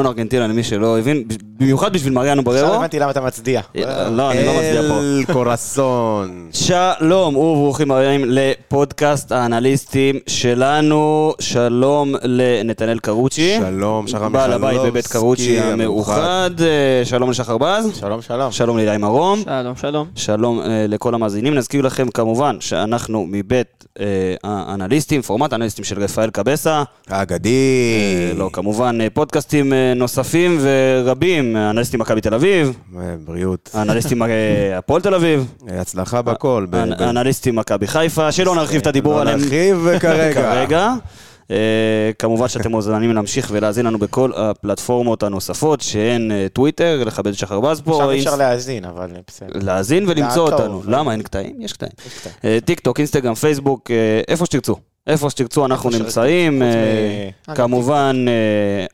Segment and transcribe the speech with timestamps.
[0.00, 1.24] המנון ארגנטינה למי שלא הבין,
[1.60, 2.74] במיוחד בשביל מריאנו עכשיו בררו.
[2.74, 3.60] הבנתי למה אתה מצדיע.
[4.10, 4.98] לא, אני לא מצביע פה.
[4.98, 6.48] אל קורסון.
[6.52, 11.32] שלום וברוכים הבאים לפודקאסט האנליסטים שלנו.
[11.40, 13.58] שלום לנתנאל קרוצ'י.
[13.58, 16.50] שלום, שחר בעל הבית מיכלובסקי בבית קרוצ'י המאוחד.
[16.60, 17.98] אה, שלום לשחר בז.
[18.00, 18.52] שלום, שלום.
[18.52, 19.42] שלום לילי מרום.
[19.44, 20.06] שלום, שלום.
[20.14, 21.54] שלום אה, לכל המאזינים.
[21.54, 24.06] נזכיר לכם כמובן שאנחנו מבית אה,
[24.44, 26.82] האנליסטים, פורמט האנליסטים של רפאל קבסה.
[27.08, 27.50] האגדי.
[28.30, 33.70] אה, לא, כמובן אה, פודקאסטים אה, נוספים ורבים, אנליסטים מכבי תל אביב, אה, בריאות.
[33.74, 34.28] אנליסטים אה,
[34.78, 36.66] הפועל תל אביב, אה, הצלחה בכל.
[37.00, 40.32] אנליסטים מכבי חיפה, שלא נרחיב את הדיבור לא עליהם נרחיב כרגע.
[40.32, 40.94] כרגע.
[42.18, 47.90] כמובן שאתם מוזמנים להמשיך ולהאזין לנו בכל הפלטפורמות הנוספות, שהן טוויטר, לכבד שחר בז פה,
[47.90, 49.58] עכשיו אפשר להאזין, אבל בסדר.
[49.62, 50.52] להאזין ולמצוא.
[50.52, 50.82] אותנו.
[50.86, 51.12] למה?
[51.12, 51.56] אין קטעים?
[51.58, 51.92] יש קטעים.
[52.64, 53.90] טיק טוק, אינסטגרם, פייסבוק,
[54.28, 54.89] איפה שתרצו.
[55.06, 56.62] איפה שתרצו אנחנו נמצאים.
[56.62, 56.68] אה,
[57.48, 58.24] מ- כמובן,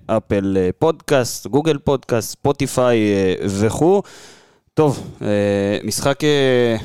[0.09, 4.03] אה, אפל אה, פודקאסט, גוגל פודקאסט, ספוטיפיי אה, וכו'.
[4.75, 5.27] טוב, אה,
[5.84, 6.25] משחק...
[6.25, 6.77] אה,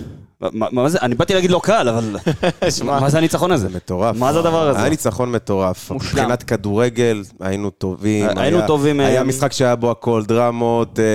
[0.53, 0.97] מה מה זה?
[1.01, 2.15] אני באתי להגיד לא קל, אבל...
[3.01, 3.67] מה זה הניצחון הזה?
[3.69, 4.15] זה מטורף.
[4.17, 4.79] מה זה הדבר הזה?
[4.79, 5.91] היה ניצחון מטורף.
[5.91, 6.09] מושלם.
[6.21, 8.27] מבחינת כדורגל, היינו טובים.
[8.37, 11.09] היינו היה- טובים, אה, היה משחק שהיה בו הכל, דרמות, אה, אה,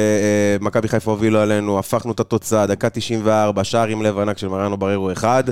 [0.61, 4.77] מכבי חיפה הובילו עלינו, הפכנו את התוצאה, דקה 94, שער עם לב ענק של מריאנו
[4.77, 5.45] בריירו אחד.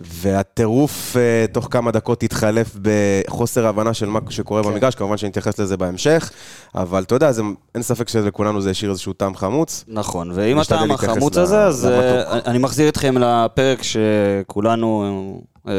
[0.00, 4.68] והטירוף אה, תוך כמה דקות התחלף בחוסר הבנה של מה שקורה כן.
[4.70, 6.30] במגרש, כמובן שנתייחס לזה בהמשך,
[6.74, 7.42] אבל אתה יודע, זה,
[7.74, 9.84] אין ספק שלכולנו זה השאיר איזשהו טעם חמוץ.
[9.88, 12.32] נכון, נשתדל הטעם החמוץ ל- הזה, אז למתוק.
[12.32, 15.72] אה, אני מחזיר אתכם לפרק שכולנו אה,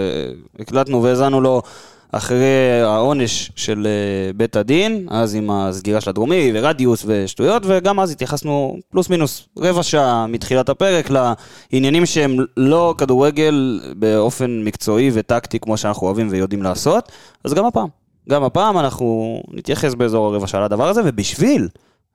[0.60, 1.62] הקלטנו והאזנו לו
[2.16, 8.12] אחרי העונש של אה, בית הדין, אז עם הסגירה של הדרומי ורדיוס ושטויות, וגם אז
[8.12, 11.10] התייחסנו פלוס מינוס רבע שעה מתחילת הפרק
[11.72, 17.12] לעניינים שהם לא כדורגל באופן מקצועי וטקטי כמו שאנחנו אוהבים ויודעים לעשות,
[17.44, 17.88] אז גם הפעם.
[18.30, 21.68] גם הפעם אנחנו נתייחס באזור הרבע שעה לדבר הזה, ובשביל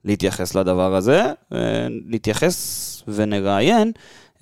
[0.05, 1.23] להתייחס לדבר הזה,
[1.53, 3.93] אה, נתייחס ונראיין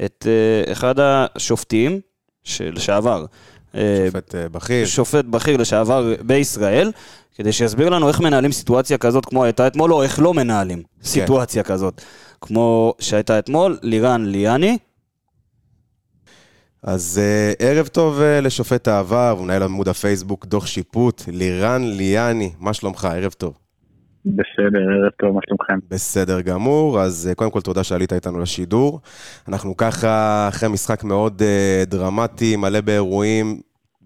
[0.05, 2.01] את אה, אחד השופטים
[2.45, 3.27] שלשעבר, אה,
[3.75, 4.87] שופט אה, בכיר.
[4.87, 6.93] שופט בכיר לשעבר בישראל,
[7.35, 11.63] כדי שיסביר לנו איך מנהלים סיטואציה כזאת כמו הייתה אתמול, או איך לא מנהלים סיטואציה
[11.63, 12.03] כזאת.
[12.41, 14.79] כמו שהייתה אתמול, לירן ליאני,
[16.83, 22.75] אז אה, ערב טוב אה, לשופט העבר, מנהל עמוד הפייסבוק דוח שיפוט, לירן ליאני, מה
[22.75, 23.05] שלומך?
[23.05, 23.66] ערב טוב.
[24.27, 25.79] בסדר, ערב טוב, מה שלומכם?
[25.89, 29.01] בסדר גמור, אז אה, קודם כל תודה שעלית איתנו לשידור.
[29.49, 33.61] אנחנו ככה אחרי משחק מאוד אה, דרמטי, מלא באירועים,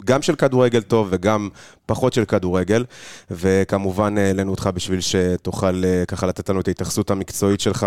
[0.04, 1.48] גם של כדורגל טוב וגם
[1.86, 2.84] פחות של כדורגל,
[3.30, 7.86] וכמובן אה, העלינו אותך בשביל שתוכל ככה לתת לנו את ההתייחסות המקצועית שלך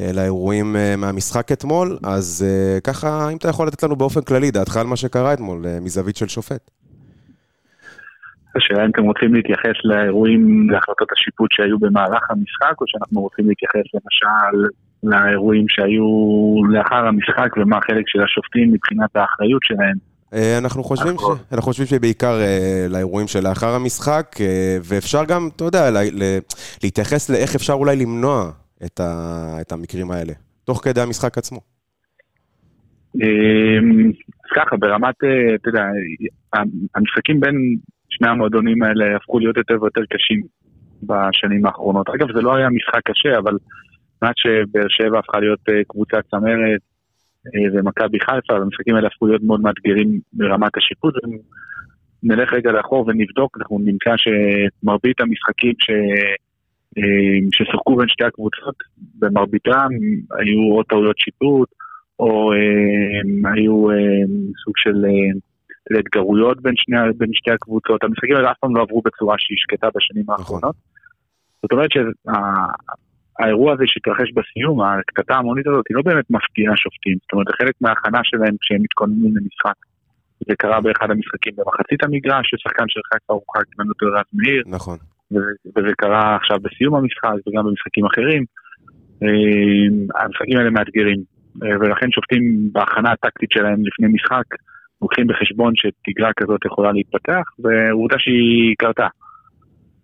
[0.00, 2.44] לאירועים מהמשחק אתמול, אז
[2.84, 6.28] ככה, אם אתה יכול לתת לנו באופן כללי דעתך על מה שקרה אתמול, מזווית של
[6.28, 6.70] שופט.
[8.56, 13.86] השאלה אם אתם רוצים להתייחס לאירועים, להחלטות השיפוט שהיו במהלך המשחק, או שאנחנו רוצים להתייחס
[13.94, 14.68] למשל
[15.02, 16.06] לאירועים שהיו
[16.72, 19.96] לאחר המשחק ומה החלק של השופטים מבחינת האחריות שלהם.
[20.34, 21.22] אה, אנחנו חושבים, ש...
[21.52, 26.00] אנחנו חושבים שבעיקר אה, לאירועים שלאחר המשחק, אה, ואפשר גם, אתה יודע, לה...
[26.04, 26.22] ל...
[26.82, 28.50] להתייחס לאיך אפשר אולי למנוע
[28.84, 29.56] את, ה...
[29.60, 30.32] את המקרים האלה,
[30.64, 31.60] תוך כדי המשחק עצמו.
[33.14, 34.10] אמ,
[34.44, 35.14] אז ככה, ברמת,
[35.54, 35.84] אתה יודע,
[36.94, 37.76] המשחקים בין
[38.14, 40.40] שני המועדונים האלה הפכו להיות יותר ויותר קשים
[41.02, 42.08] בשנים האחרונות.
[42.08, 43.54] אגב, זה לא היה משחק קשה, אבל
[44.14, 46.82] מבחינת שבאר שבע הפכה להיות אה, קבוצה צמרת
[47.46, 51.14] אה, ומכבי חיפה, המשחקים האלה הפכו להיות מאוד מאתגרים ברמת השיפוט.
[52.22, 55.90] נלך רגע לאחור ונבדוק, אנחנו נמצא שמרבית המשחקים ש...
[56.98, 58.74] אה, ששוחקו בין שתי הקבוצות,
[59.18, 59.88] במרביתם
[60.38, 61.68] היו או טעויות שיפוט,
[62.18, 62.52] או
[63.54, 63.86] היו
[64.64, 65.04] סוג של
[65.98, 68.04] התגרויות בין, שני, בין שתי הקבוצות.
[68.04, 70.76] המשחקים האלה אף פעם לא עברו בצורה שהיא שקטה בשנים האחרונות.
[71.62, 77.16] זאת אומרת שהאירוע הזה שהתרחש בסיום, הקטטה ההמונית הזאת, היא לא באמת מפתיעה שופטים.
[77.22, 79.78] זאת אומרת, זה חלק מההכנה שלהם כשהם מתכוננים למשחק.
[80.48, 84.98] זה קרה באחד המשחקים במחצית המגרש, ששחקן של חיפה הורחק ממנו רז מאיר, נכון.
[85.32, 88.44] וזה, וזה קרה עכשיו בסיום המשחק וגם במשחקים אחרים.
[89.22, 91.20] אה, המשחקים האלה מאתגרים,
[91.62, 92.42] אה, ולכן שופטים
[92.72, 94.48] בהכנה הטקטית שלהם לפני משחק
[95.02, 99.08] לוקחים בחשבון שתגרה כזאת יכולה להתפתח, ועובדה שהיא קרתה.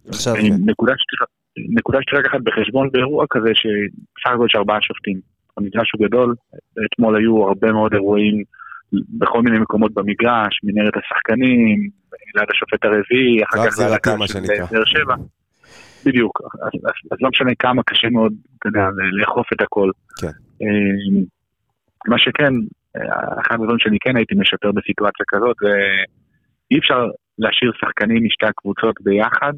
[0.09, 1.31] עכשיו, אה, נקודה שצריך,
[1.79, 5.21] נקודה שצריך לקחת בחשבון באירוע כזה, שסך הכל יש ארבעה שופטים.
[5.57, 6.35] המגרש הוא גדול,
[6.87, 8.43] אתמול היו הרבה מאוד אירועים
[9.19, 11.89] בכל מיני מקומות במגרש, מנהרת השחקנים,
[12.35, 14.67] ליד השופט הרביעי, אחר כך ליד מה של.
[14.71, 15.15] באר שבע.
[16.07, 18.81] בדיוק, אז, אז, אז לא משנה כמה קשה מאוד, אתה יודע,
[19.13, 19.91] לאכוף את הכל.
[20.21, 20.27] כן.
[20.63, 21.23] אה,
[22.09, 22.53] מה שכן,
[23.41, 25.73] אחד הדברים שאני כן הייתי משפר בסיטואציה כזאת, זה
[26.71, 27.01] אי אפשר
[27.39, 29.53] להשאיר שחקנים משתי הקבוצות ביחד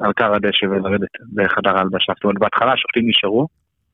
[0.00, 2.12] על קר הדשא ולרדת בחדר ההלבשה.
[2.16, 3.46] זאת אומרת, בהתחלה השופטים נשארו,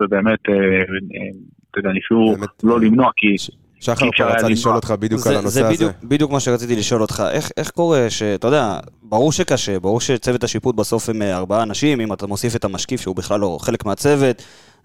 [0.02, 1.30] ובאמת, אה, אה,
[1.70, 3.26] אתה יודע, ניסו לא אה, למנוע, כי
[3.80, 4.48] שחר פה רצה.
[4.48, 5.76] לשאול אותך בדיוק על זה, הנושא זה הזה.
[5.76, 7.22] בדיוק, בדיוק מה שרציתי לשאול אותך.
[7.32, 12.00] איך, איך קורה שאתה יודע, ברור שקשה, ברור שצוות השיפוט בסוף הם אה, ארבעה אנשים,
[12.00, 14.42] אם אתה מוסיף את המשקיף שהוא בכלל לא חלק מהצוות,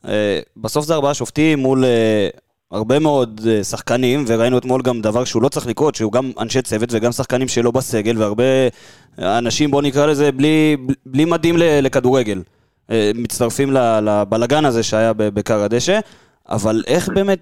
[0.07, 2.29] אה, בסוף זה ארבעה שופטים מול אה,
[2.71, 6.61] הרבה מאוד אה, שחקנים, וראינו אתמול גם דבר שהוא לא צריך לקרות, שהוא גם אנשי
[6.61, 8.43] צוות וגם שחקנים שלא בסגל, והרבה
[9.19, 12.41] אנשים, בוא נקרא לזה, בלי, בלי מדים לכדורגל.
[12.91, 13.71] אה, מצטרפים
[14.03, 15.99] לבלגן הזה שהיה ב- בכר הדשא,
[16.49, 17.39] אבל איך באמת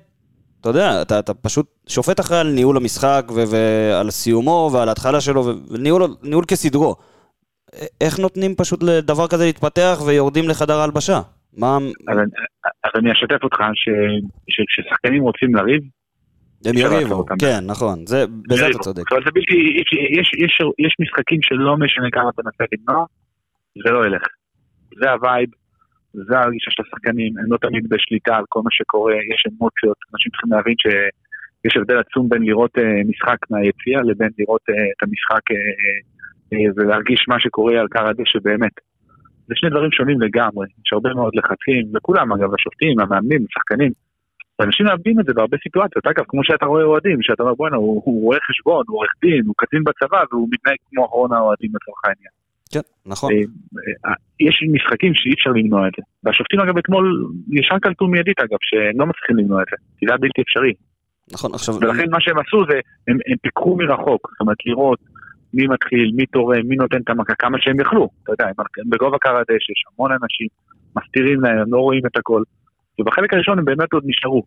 [0.62, 5.54] אתה יודע, אתה, אתה פשוט שופט אחראי על ניהול המשחק ועל סיומו ועל ההתחלה שלו
[5.70, 6.96] וניהול ניהול כסדרו.
[8.02, 11.22] איך נותנים פשוט לדבר כזה להתפתח ויורדים לחדר ההלבשה?
[11.58, 11.78] מה...
[12.08, 12.32] אז, אני-
[12.84, 13.58] אז אני אשתף אותך
[14.50, 15.82] שכששחקנים רוצים לריב,
[16.66, 17.26] הם יריבו.
[17.40, 19.12] כן, נכון, זה, בזה אתה צודק.
[19.12, 20.54] אומרת, זה בלתי, יש, יש,
[20.86, 23.06] יש משחקים שלא משנה כמה תנסה למנוע,
[23.84, 24.24] זה לא ילך.
[25.00, 25.50] זה ה vibe,
[26.14, 30.32] זה הגישה של השחקנים, הם לא תמיד בשליטה על כל מה שקורה, יש אמוציות, אנשים
[30.32, 35.46] צריכים להבין שיש הבדל עצום בין לראות אה, משחק מהיציע לבין לראות אה, את המשחק
[35.52, 38.76] אה, ולהרגיש מה שקורה על כר הדשא באמת.
[39.50, 43.92] זה שני דברים שונים לגמרי, יש הרבה מאוד לחצים, וכולם אגב, השופטים, המאמנים, השחקנים,
[44.60, 48.02] ואנשים מאבדים את זה בהרבה סיטואציות, אגב, כמו שאתה רואה אוהדים, שאתה אומר בואנה, הוא,
[48.06, 52.02] הוא רואה חשבון, הוא עורך דין, הוא קצין בצבא, והוא מתנהג כמו אחרון האוהדים לצורך
[52.06, 52.34] העניין.
[52.74, 53.30] כן, נכון.
[53.34, 53.38] אה,
[54.06, 54.16] אה,
[54.48, 56.04] יש משחקים שאי אפשר למנוע את זה.
[56.24, 57.06] והשופטים אגב אתמול
[57.58, 60.74] ישר קלטו מיידית אגב, שהם לא מצליחים למנוע את זה, כי זה היה בלתי אפשרי.
[61.34, 61.76] נכון, עכשיו...
[61.76, 65.00] ולכן מה שהם עשו זה, הם, הם פיקחו מרחוק, זאת אומרת לראות
[65.54, 68.10] מי מתחיל, מי תורם, מי נותן את המכה, כמה שהם יכלו.
[68.24, 68.46] אתה יודע,
[68.78, 70.48] הם בגובה קר הדשא, יש המון אנשים,
[70.98, 72.44] מסתירים להם, הם לא רואים את הכל.
[73.00, 74.44] ובחלק הראשון הם באמת עוד נשארו.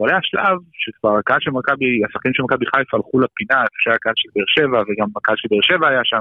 [0.00, 3.96] אבל היה שלב שכבר הקהל של מכבי, השחקנים של מכבי חיפה הלכו לפינה, איפה שהיה
[3.96, 6.20] הקהל של באר שבע, וגם הקהל של באר שבע היה שם,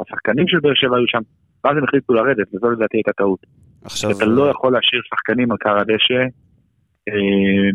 [0.00, 1.22] השחקנים של באר שבע היו שם,
[1.64, 3.40] ואז הם החליטו לרדת, וזו לדעתי הייתה טעות.
[3.84, 4.10] עכשיו...
[4.10, 6.20] אתה לא יכול להשאיר שחקנים על קר הדשא
[7.08, 7.14] אה,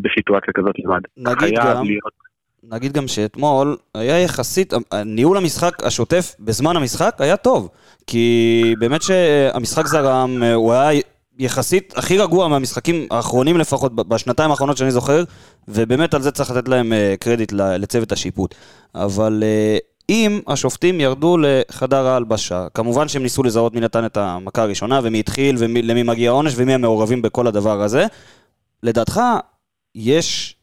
[0.02, 1.02] בסיטואציה כזאת לבד.
[1.18, 2.31] נגיד גם- להיות
[2.64, 4.74] נגיד גם שאתמול היה יחסית,
[5.06, 7.70] ניהול המשחק השוטף בזמן המשחק היה טוב.
[8.08, 11.02] כי באמת שהמשחק זרם, הוא היה
[11.40, 15.24] יחסית הכי רגוע מהמשחקים האחרונים לפחות, בשנתיים האחרונות שאני זוכר,
[15.68, 18.56] ובאמת על זה צריך לתת להם אה, קרדיט לצוות השיפוט.
[18.96, 19.78] אבל אה,
[20.10, 25.20] אם השופטים ירדו לחדר ההלבשה, כמובן שהם ניסו לזהות מי נתן את המכה הראשונה, ומי
[25.20, 28.06] התחיל, ולמי מגיע העונש, ומי המעורבים בכל הדבר הזה,
[28.84, 29.22] לדעתך,
[29.96, 30.56] יש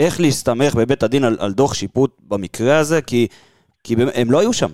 [0.00, 3.26] איך להסתמך בבית הדין על, על דוח שיפוט במקרה הזה, כי,
[3.84, 4.72] כי הם לא היו שם.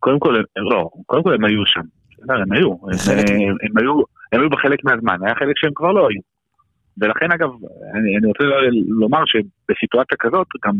[0.00, 1.86] קודם כל, לא, קודם כל הם היו שם.
[2.28, 2.70] הם היו.
[2.70, 3.92] הם, הם, הם היו.
[4.32, 6.20] הם היו בחלק מהזמן, היה חלק שהם כבר לא היו.
[6.98, 7.50] ולכן אגב,
[7.94, 8.44] אני, אני רוצה
[9.00, 10.72] לומר שבסיטואציה כזאת גם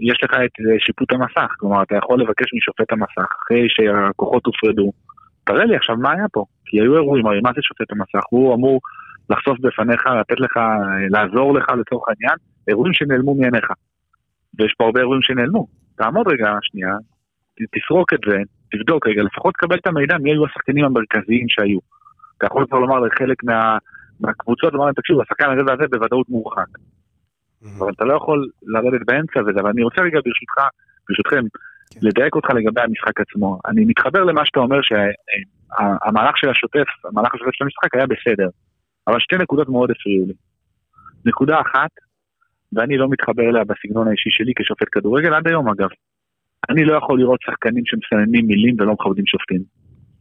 [0.00, 4.92] יש לך את אה, שיפוט המסך, כלומר אתה יכול לבקש משופט המסך אחרי שהכוחות הופרדו,
[5.44, 8.26] תראה לי עכשיו מה היה פה, כי היו אירועים, הרי מה זה שופט המסך?
[8.30, 8.80] הוא אמור
[9.32, 12.36] לחשוף בפניך, לתת לך, אה, לעזור לך לצורך העניין,
[12.68, 13.68] אירועים שנעלמו מעיניך.
[14.58, 15.66] ויש פה הרבה אירועים שנעלמו.
[15.96, 16.94] תעמוד רגע שנייה,
[17.74, 18.36] תסרוק את זה,
[18.72, 21.78] תבדוק רגע, לפחות תקבל את המידע מי היו השחקנים המרכזיים שהיו.
[22.38, 23.78] אתה יכול כבר לומר לחלק מה,
[24.20, 26.66] מהקבוצות, לומר להם, תקשיבו, השחקן הזה והזה בוודאות מורחק.
[27.78, 30.56] אבל אתה לא יכול לרדת באמצע וזה, אבל אני רוצה רגע ברשותך,
[31.08, 31.44] ברשותכם,
[32.02, 33.58] לדייק אותך לגבי המשחק עצמו.
[33.66, 38.48] אני מתחבר למה שאתה אומר שהמהלך של השוטף, המהלך השוטף של המשחק היה בסדר,
[39.06, 40.34] אבל שתי נקודות מאוד הפריעו לי.
[41.24, 41.90] נקודה אחת,
[42.72, 45.88] ואני לא מתחבר אליה בסגנון האישי שלי כשופט כדורגל, עד היום אגב.
[46.70, 49.62] אני לא יכול לראות שחקנים שמסננים מילים ולא מכבדים שופטים.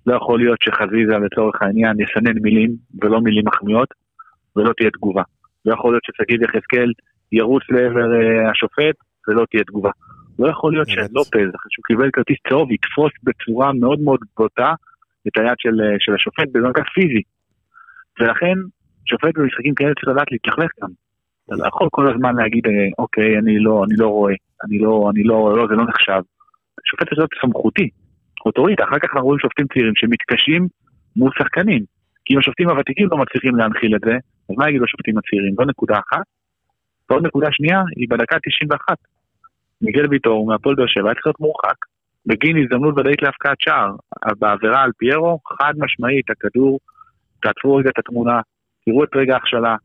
[0.07, 2.71] לא יכול להיות שחזיזה לצורך העניין יסנן מילים
[3.01, 3.89] ולא מילים מחמיאות,
[4.55, 5.23] ולא תהיה תגובה.
[5.65, 6.91] לא יכול להיות ששגיב יחזקאל
[7.31, 8.95] ירוץ לעבר אה, השופט
[9.27, 9.91] ולא תהיה תגובה.
[10.39, 10.87] לא יכול להיות.
[10.87, 14.73] שלופז, אחרי שהוא קיבל כרטיס צהוב, יתפוס בצורה מאוד מאוד בוטה
[15.27, 17.23] את היד של, אה, של השופט במרכז פיזי.
[18.21, 18.55] ולכן,
[19.05, 20.89] שופט במשחקים כאלה צריך לדעת להתלכלך גם.
[21.45, 24.33] אתה לא יכול כל הזמן להגיד, אה, אוקיי, אני לא, אני לא רואה,
[24.65, 26.21] אני לא, אני לא, לא, זה לא נחשב.
[26.85, 27.89] שופט צריך להיות סמכותי,
[28.45, 28.83] אוטוריטה.
[28.83, 30.67] אחר כך אנחנו רואים שופטים צעירים שמתקשים
[31.15, 31.83] מול שחקנים.
[32.25, 34.13] כי אם השופטים הוותיקים לא מצליחים להנחיל את זה,
[34.49, 35.53] אז מה יגידו השופטים הצעירים?
[35.57, 36.25] זו נקודה אחת.
[37.09, 38.97] ועוד נקודה שנייה, היא בדקה 91.
[39.81, 41.77] מיגל ויטור מהפועל באר שבע היה צריך להיות מורחק.
[42.25, 43.91] בגין הזדמנות ודאית להפקעת שער.
[44.39, 46.79] בעבירה על פיירו, חד משמעית, הכדור,
[47.41, 48.41] תעצרו רגע את התמונה,
[48.85, 49.75] תראו את רגע ההכשלה.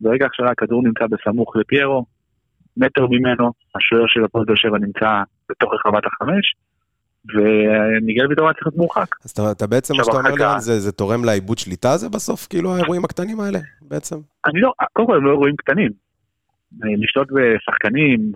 [0.00, 2.04] ברגע ההכשלה הכדור נמצא בסמוך לפיירו,
[2.76, 6.54] מטר ממנו, השוער של הפועל באר שבע נמצא בתוך רחבת החמש,
[7.34, 9.16] ומיגל ויטור היה צריך להיות מורחק.
[9.24, 12.46] אז אתה, אתה בעצם, מה שאתה אומר לירן, זה, זה תורם לאיבוד שליטה הזה בסוף,
[12.50, 14.16] כאילו האירועים הקטנים האלה, בעצם?
[14.46, 15.90] אני לא, קודם כל הם לא אירועים קטנים.
[16.82, 18.32] לשלוט בשחקנים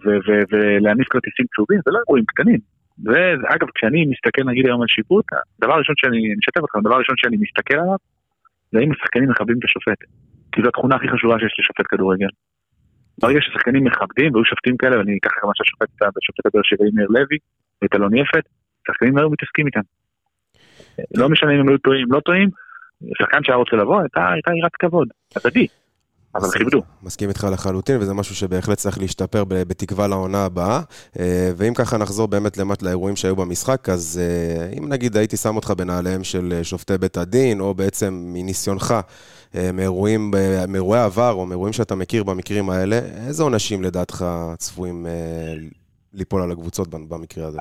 [0.51, 2.59] ולהניף כרטיסים צהובים זה לא אירועים קטנים.
[3.05, 5.25] ואגב, כשאני מסתכל נגיד היום על שיפוט,
[5.59, 7.97] הדבר הראשון שאני, אני אשתף אתכם, הדבר הראשון שאני מסתכל עליו,
[8.73, 10.01] זה האם השחקנים מכבדים את השופט.
[10.53, 12.33] כי זו התכונה הכי חשובה שיש לשופט כדורגל.
[13.21, 17.09] ברגע ששחקנים מכבדים, והיו שופטים כאלה, ואני אקח לך מה שהשופט, השופט הבאר שבעי מאיר
[17.17, 17.39] לוי,
[17.83, 18.45] ואת אלון יפת,
[18.87, 19.87] שחקנים היו מתעסקים איתם.
[21.17, 22.49] לא משנה אם הם היו טועים, לא טועים,
[23.19, 25.67] שחקן שהיה רוצה לבוא, הייתה יראת כבוד, הדדי.
[26.35, 26.83] אבל כיבדו.
[27.03, 30.81] מסכים איתך לחלוטין, וזה משהו שבהחלט צריך להשתפר בתקווה לעונה הבאה.
[31.19, 35.57] אה, ואם ככה נחזור באמת למט לאירועים שהיו במשחק, אז אה, אם נגיד הייתי שם
[35.57, 38.95] אותך בנעליהם של אה, שופטי בית הדין, או בעצם מניסיונך,
[39.75, 40.31] מאירועים,
[40.69, 44.25] מאירועי עבר, או מאירועים שאתה מכיר במקרים האלה, איזה עונשים לדעתך
[44.59, 45.07] צפויים
[46.15, 47.59] ליפול על הקבוצות במקרה הזה?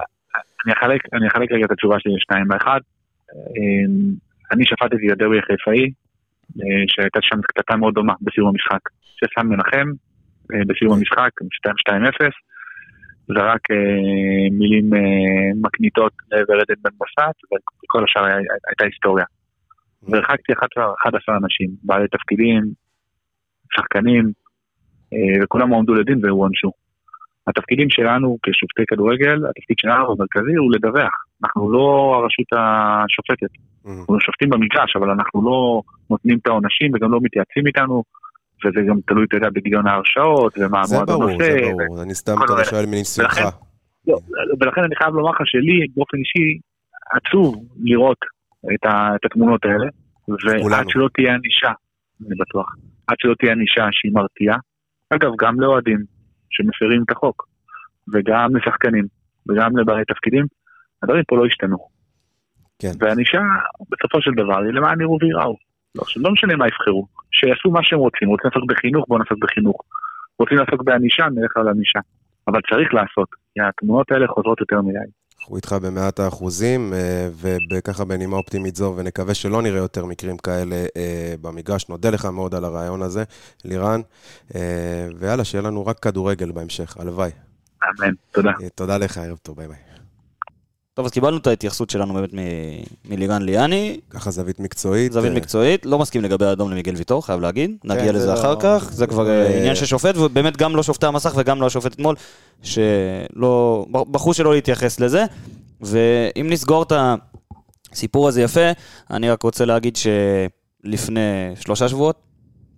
[0.65, 2.47] אני אחלק, אני אחלק רגע את התשובה שלי לשניים.
[2.47, 2.79] באחד,
[4.51, 5.91] אני שפטתי את הדרבי החיפאי,
[6.87, 8.89] שהייתה שם קטטה מאוד דומה בסיום המשחק.
[9.19, 9.87] שסן מנחם,
[10.53, 12.33] אה, בסיום המשחק, 2-2-0,
[13.27, 14.99] זרק אה, מילים אה,
[15.61, 17.37] מקניטות לעבר עדן בן בסט,
[17.83, 18.25] וכל השאר
[18.69, 19.25] הייתה היסטוריה.
[20.03, 22.61] והרחקתי 11 אנשים, בעלי תפקידים,
[23.75, 24.25] שחקנים,
[25.13, 26.71] אה, וכולם הועמדו לדין והוענשו.
[27.47, 31.28] התפקידים שלנו כשופטי כדורגל, התפקיד שלנו המרכזי הוא לדווח.
[31.43, 33.51] אנחנו לא הרשות השופטת.
[33.55, 33.89] Mhm.
[33.99, 38.03] אנחנו שופטים במגרש, אבל אנחנו לא נותנים את העונשים וגם לא מתייעצים איתנו,
[38.65, 41.43] וזה גם תלוי, אתה יודע, בגיליון ההרשעות, ומה זה המועדון ברור, עושה.
[41.51, 42.03] זה ברור.
[42.03, 42.35] אני סתם.
[42.69, 43.31] שואל מניסיונך.
[43.37, 43.57] ולכן-
[44.07, 44.17] לא,
[44.59, 46.59] ולכן אני חייב לומר לך שלי, באופן אישי,
[47.15, 48.17] עצוב לראות
[48.73, 49.87] את, ה, את התמונות האלה,
[50.71, 50.85] ועד.
[50.89, 51.71] שלא תהיה ענישה,
[52.27, 52.75] אני בטוח,
[53.07, 54.57] עד שלא תהיה ענישה שהיא מרתיעה,
[55.09, 55.99] אגב, גם לאוהדים
[56.49, 57.47] שמפרים את החוק,
[58.13, 59.05] וגם לשחקנים,
[59.49, 60.45] וגם לבעלי תפקידים,
[61.03, 61.77] הדברים פה לא השתנו.
[62.79, 62.91] כן.
[62.99, 63.41] וענישה,
[63.91, 65.55] בסופו של דבר, היא למען יראו וייראו.
[65.95, 69.81] לא, לא משנה מה יבחרו, שיעשו מה שהם רוצים, רוצים לעסוק בחינוך, בואו נעסוק בחינוך.
[70.39, 71.99] רוצים לעסוק בענישה, נלך על ענישה.
[72.47, 75.09] אבל צריך לעשות, כי התמונות האלה חוזרות יותר מדי.
[75.41, 77.29] אנחנו איתך במאת האחוזים, אה,
[77.71, 81.89] וככה בנימה אופטימית זו, ונקווה שלא נראה יותר מקרים כאלה אה, במגרש.
[81.89, 83.23] נודה לך מאוד על הרעיון הזה,
[83.65, 84.01] לירן,
[85.19, 87.31] ויאללה, שיהיה לנו רק כדורגל בהמשך, הלוואי.
[87.83, 88.51] אמן, תודה.
[88.63, 89.98] אה, תודה לך, ערב טוב, ביי ביי.
[90.99, 92.29] טוב, אז קיבלנו את ההתייחסות שלנו באמת
[93.05, 95.11] מלירן ליאני, ככה זווית מקצועית.
[95.11, 98.33] זווית אה, מקצועית, לא מסכים לגבי האדום למיגל ויטור, חייב להגיד, נגיע זה לזה לא-
[98.33, 101.61] אחר כך, זה כבר אה, אה, עניין של שופט, ובאמת גם לא שופטי המסך וגם
[101.61, 102.15] לא השופט אתמול,
[102.63, 105.25] שלא, בחרו שלא להתייחס לזה,
[105.81, 106.93] ואם נסגור את
[107.91, 108.71] הסיפור הזה יפה,
[109.11, 111.21] אני רק רוצה להגיד שלפני
[111.59, 112.15] שלושה שבועות,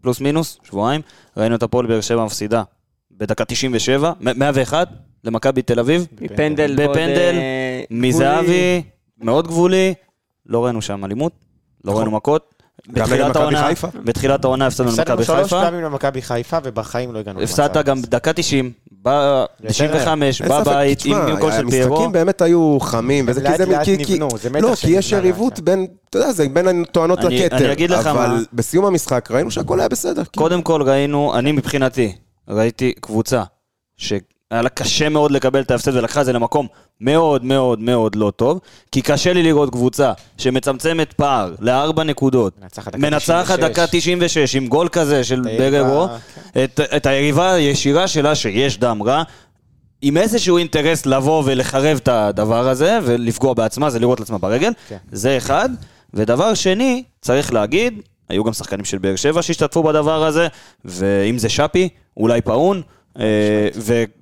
[0.02, 1.02] פלוס מינוס, שבועיים,
[1.38, 2.64] ראינו את הפועל באר שבע מפסידה
[3.12, 4.88] בדקה 97, מ- 101
[5.24, 6.76] למכבי תל אביב, פנדל.
[6.76, 7.36] בפנדל,
[7.92, 8.84] מזהבי,
[9.18, 9.94] מאוד גבולי,
[10.46, 11.34] לא ראינו שם אלימות,
[11.86, 12.54] לא ראינו מכות.
[12.88, 12.94] נכון.
[12.96, 13.70] גם נגד בתחילת העונה?
[14.04, 17.42] בתחילת העונה הפסדנו הפסדנו למכבי שלוש חיפה, פעמים למכבי חיפה, ובחיים לא הגענו.
[17.42, 18.72] הפסדת גם דקה 90,
[19.02, 19.68] ב-95,
[20.24, 21.96] אין ספק, בבית, תשמע, עם גול של פיירו.
[21.96, 23.66] המשחקים באמת היו חמים, וזה כי זה...
[23.66, 25.60] לאט נבנו, זה מתח לא, כי יש יריבות.
[25.60, 27.58] בין, אתה יודע, זה בין הטוענות לכתר.
[27.58, 28.26] אני אגיד לך מה.
[28.26, 30.24] אבל בסיום המשחק ראינו שהכל היה בסדר.
[30.38, 32.16] קודם כל ראינו, אני מבחינתי,
[32.50, 33.44] ראיתי קבוצה
[34.52, 36.68] שהיה לה קשה מאוד לקבל את ההפסד ולקחה את זה למקום
[37.02, 38.60] מאוד מאוד מאוד לא טוב,
[38.92, 43.72] כי קשה לי לראות קבוצה שמצמצמת פער לארבע נקודות, מנצחת דקה מנצחת 96.
[43.72, 46.64] דקה 96 עם גול כזה של בררו, כן.
[46.64, 49.24] את, את היריבה הישירה שלה שיש דם רע.
[50.02, 54.98] עם איזשהו אינטרס לבוא ולחרב את הדבר הזה ולפגוע בעצמה, זה לירות לעצמה ברגל, כן.
[55.12, 55.70] זה אחד.
[56.14, 60.48] ודבר שני, צריך להגיד, היו גם שחקנים של באר שבע שהשתתפו בדבר הזה,
[60.86, 62.82] ואם זה שפי, אולי פאון,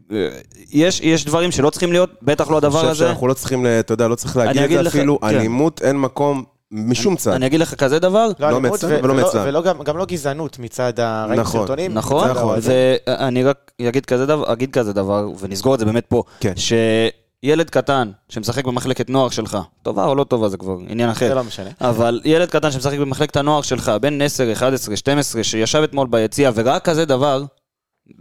[0.09, 3.05] ויש דברים שלא צריכים להיות, בטח לא אני הדבר חושב הזה.
[3.05, 5.27] שאנחנו לא צריכים, ל- אתה יודע, לא צריך להגיד אני את זה אפילו, כן.
[5.27, 7.31] אלימות אין מקום משום צד.
[7.31, 9.43] אני אגיד לך כזה דבר, לא אלימות מאצלנו ו- ולא ולא- מאצלם.
[9.45, 11.25] ולא גם- גם לא גזענות מצד ה...
[11.29, 11.93] ראינו נכון, סרטונים?
[11.93, 12.71] נכון, מצד האוהדים.
[13.07, 16.53] ואני רק אגיד כזה דבר, אגיד כזה דבר, ונסגור את זה באמת פה, כן.
[16.55, 21.35] שילד קטן שמשחק במחלקת נוער שלך, טובה או לא טובה זה כבר עניין אחר, זה
[21.35, 21.69] לא משנה.
[21.81, 26.79] אבל ילד קטן שמשחק במחלקת הנוער שלך, בן 10, 11, 12, שישב אתמול ביציע וראה
[26.79, 27.43] כזה דבר,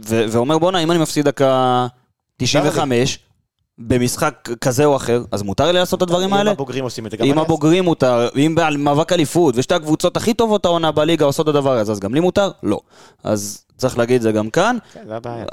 [0.09, 1.87] ו- ואומר בואנה, אם אני מפסיד דקה
[2.37, 3.19] 95,
[3.79, 6.51] במשחק כזה או אחר, אז מותר לי לעשות את הדברים האלה?
[6.51, 10.35] אם הבוגרים עושים את זה, גם אם הבוגרים מותר, אם במאבק אליפות, ושתי הקבוצות הכי
[10.35, 12.51] טובות העונה בליגה עושות את הדבר הזה, אז גם לי מותר?
[12.63, 12.81] לא.
[13.25, 14.77] אז צריך להגיד את זה גם כאן.
[14.93, 15.01] כן.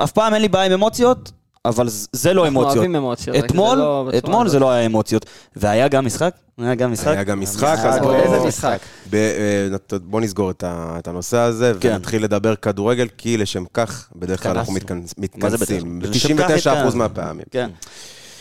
[0.03, 1.31] אף פעם אין לי בעיה עם אמוציות,
[1.65, 2.75] אבל זה לא אנחנו אמוציות.
[2.77, 4.59] אוהבים אמוציות, רק זה אתמול, לא אתמול זה.
[4.59, 5.25] לא היה אמוציות.
[5.55, 6.35] והיה גם משחק?
[6.57, 7.07] היה גם משחק?
[7.07, 8.79] היה גם משחק, אז משחק, בוא- איזה משחק?
[9.09, 11.91] ב- אה, נת- בוא נסגור את הנושא הזה, כן.
[11.93, 15.23] ונתחיל לדבר כדורגל, כי לשם כך בדרך כלל אנחנו התכנסנו.
[15.23, 15.99] מתכנס- מה זה בדרך מתכנסים.
[16.01, 16.09] כלל?
[16.09, 16.97] לשם כך ב-99% התכנסנו.
[16.99, 17.45] מהפעמים.
[17.51, 17.69] כן.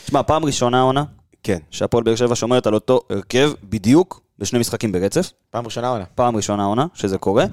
[0.05, 1.05] תשמע, פעם ראשונה העונה,
[1.43, 1.59] כן.
[1.71, 5.31] שהפועל באר שבע שומרת על אותו הרכב בדיוק בשני משחקים ברצף.
[5.51, 6.05] פעם ראשונה עונה.
[6.15, 7.45] פעם ראשונה העונה שזה קורה.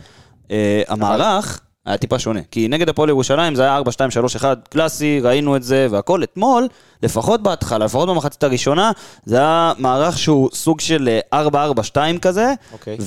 [0.52, 4.68] אה, המערך היה טיפה שונה, כי נגד הפועל ירושלים זה היה 4, 2, 3, 1
[4.68, 6.24] קלאסי, ראינו את זה והכל.
[6.24, 6.68] אתמול,
[7.04, 8.92] לפחות בהתחלה, לפחות במחצית הראשונה,
[9.26, 12.98] זה היה מערך שהוא סוג של אה, 4, 4, 2 כזה, אוקיי.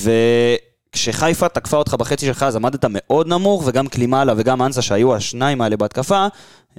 [0.95, 5.61] וכשחיפה תקפה אותך בחצי שלך, אז עמדת מאוד נמוך, וגם קלימאלה וגם אנסה, שהיו השניים
[5.61, 6.27] האלה בהתקפה,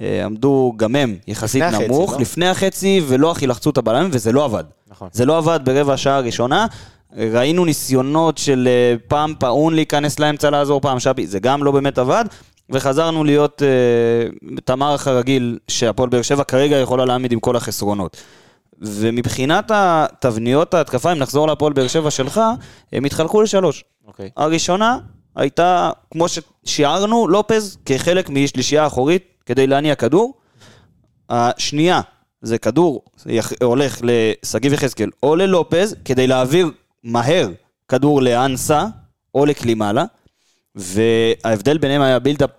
[0.00, 2.20] אה, עמדו גם הם יחסית לפני החצי, נמוך, לא?
[2.20, 4.64] לפני החצי, ולא הכי לחצו את הבלמים, וזה לא עבד.
[4.88, 5.08] נכון.
[5.12, 6.66] זה לא עבד ברבע השעה הראשונה.
[7.12, 11.98] ראינו ניסיונות של אה, פעם פאון להיכנס לאמצע לעזור, פעם שבי, זה גם לא באמת
[11.98, 12.24] עבד.
[12.70, 13.68] וחזרנו להיות אה,
[14.58, 18.16] את המערך הרגיל שהפועל באר שבע כרגע יכולה להעמיד עם כל החסרונות.
[18.80, 22.40] ומבחינת התבניות ההתקפה, אם נחזור להפועל באר שבע שלך,
[22.92, 23.84] הם התחלקו לשלוש.
[24.06, 24.30] אוקיי.
[24.36, 24.98] הראשונה
[25.36, 30.34] הייתה, כמו ששיערנו, לופז כחלק משלישייה אחורית כדי להניע כדור.
[31.30, 32.00] השנייה,
[32.42, 33.04] זה כדור
[33.62, 36.70] הולך לשגיב יחזקאל או ללופז, כדי להעביר
[37.06, 37.48] מהר
[37.88, 38.86] כדור לאנסה
[39.34, 40.04] או לקלימאלה.
[40.74, 42.50] וההבדל ביניהם היה build-up,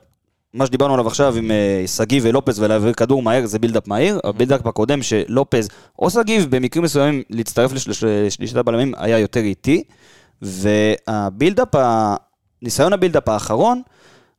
[0.53, 4.19] מה שדיברנו עליו עכשיו עם אה, שגיב ולופז ולהעביר כדור מהר זה build-up מהיר.
[4.23, 7.91] ה build-up הקודם שלופז או שגיב במקרים מסוימים להצטרף לשל-
[8.25, 9.83] לשלישת הבלמים היה יותר איטי.
[10.41, 11.75] וה build-up,
[12.61, 13.81] ניסיון ה build-up האחרון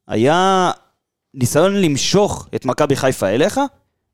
[0.09, 0.71] היה
[1.35, 3.61] ניסיון למשוך את מכבי חיפה אליך.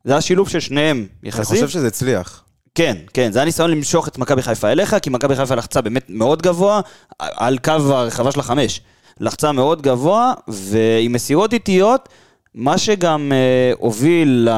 [0.04, 1.46] זה היה שילוב של שניהם אני יחסית.
[1.54, 2.43] חושב שזה הצליח.
[2.74, 6.04] כן, כן, זה היה ניסיון למשוך את מכבי חיפה אליך, כי מכבי חיפה לחצה באמת
[6.08, 6.80] מאוד גבוה,
[7.18, 8.80] על קו הרחבה של החמש.
[9.20, 12.08] לחצה מאוד גבוה, ועם מסירות איטיות,
[12.54, 14.48] מה שגם אה, הוביל,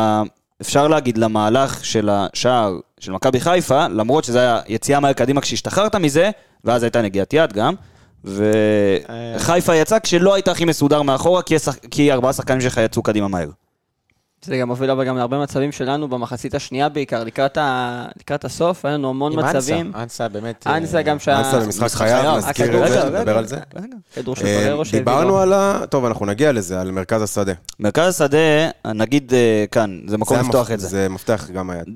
[0.61, 5.97] אפשר להגיד, למהלך של השער של מכבי חיפה, למרות שזה היה יציאה מהר קדימה כשהשתחררת
[5.97, 6.31] מזה,
[6.65, 7.75] ואז הייתה נגיעת יד גם.
[8.25, 11.77] וחיפה יצא כשלא היית הכי מסודר מאחורה, כי, השח...
[11.91, 13.49] כי ארבעה שחקנים שלך יצאו קדימה מהר.
[14.43, 18.07] זה גם הוביל אבל גם להרבה מצבים שלנו במחצית השנייה בעיקר, לקראת, ה...
[18.21, 19.93] לקראת הסוף, היה לנו המון עם אנסה, מצבים.
[19.95, 20.67] אנסה באמת...
[20.67, 21.39] אה, אנסה גם שה...
[21.39, 23.57] אנסה במשחק חייב, נזכיר את זה, נדבר על זה.
[24.15, 25.39] כדור של אה, בררו שהביא דיברנו.
[25.39, 25.81] על ה...
[25.91, 27.53] טוב, אנחנו נגיע לזה, על מרכז השדה.
[27.81, 30.89] מרכז השדה, נגיד אה, כאן, זה מקום זה לפתוח את זה.
[30.89, 31.87] זה מפתח גם היד.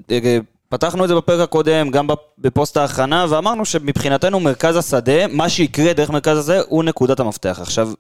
[0.70, 2.06] פתחנו את זה בפרק הקודם, גם
[2.38, 7.58] בפוסט ההכנה, ואמרנו שמבחינתנו מרכז השדה, מה שיקרה דרך מרכז השדה הוא נקודת המפתח.
[7.62, 7.90] עכשיו,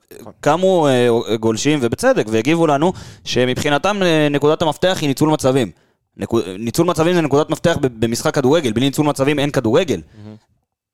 [0.40, 2.92] קמו אה, גולשים, ובצדק, והגיבו לנו
[3.24, 5.70] שמבחינתם אה, נקודת המפתח היא ניצול מצבים.
[6.16, 10.00] נקו- ניצול מצבים זה נקודת מפתח במשחק כדורגל, בלי ניצול מצבים אין כדורגל.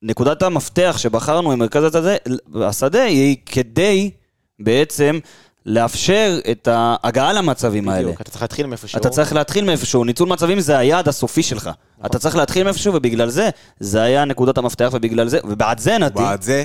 [0.01, 2.15] נקודת המפתח שבחרנו עם מרכז השדה,
[2.55, 4.11] השדה היא כדי
[4.59, 5.19] בעצם
[5.67, 8.03] לאפשר את ההגעה למצבים האלה.
[8.03, 8.99] בדיוק, אתה צריך להתחיל מאיפשהו.
[8.99, 11.69] אתה צריך להתחיל מאיפשהו, ניצול מצבים זה היעד הסופי שלך.
[12.05, 13.49] אתה צריך להתחיל מאיפשהו, ובגלל זה,
[13.79, 16.63] זה היה נקודת המפתח, ובגלל זה, ובעד זה נתי, בעד זה,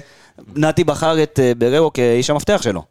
[0.57, 2.83] נתי בחר את אה, בררו כאיש המפתח שלו.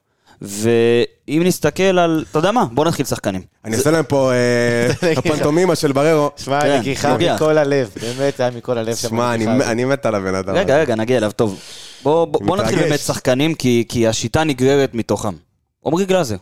[0.41, 3.41] ואם נסתכל על, אתה יודע מה, בוא נתחיל שחקנים.
[3.65, 6.29] אני אעשה להם פה אה, הפנטומימה של בררו.
[6.37, 7.17] שמע, כן, נגיחה.
[7.17, 8.95] מכל הלב, באמת היה מכל הלב.
[8.95, 9.33] שם שמע,
[9.71, 10.55] אני מת על הבן אדם.
[10.55, 10.77] רגע.
[10.77, 11.59] רגע, נגיע אליו, טוב.
[12.03, 12.79] בוא, נתחיל.
[12.79, 15.33] באמת שחקנים, כי, כי השיטה נגררת מתוכם.
[15.85, 16.35] עמרי גלאזר.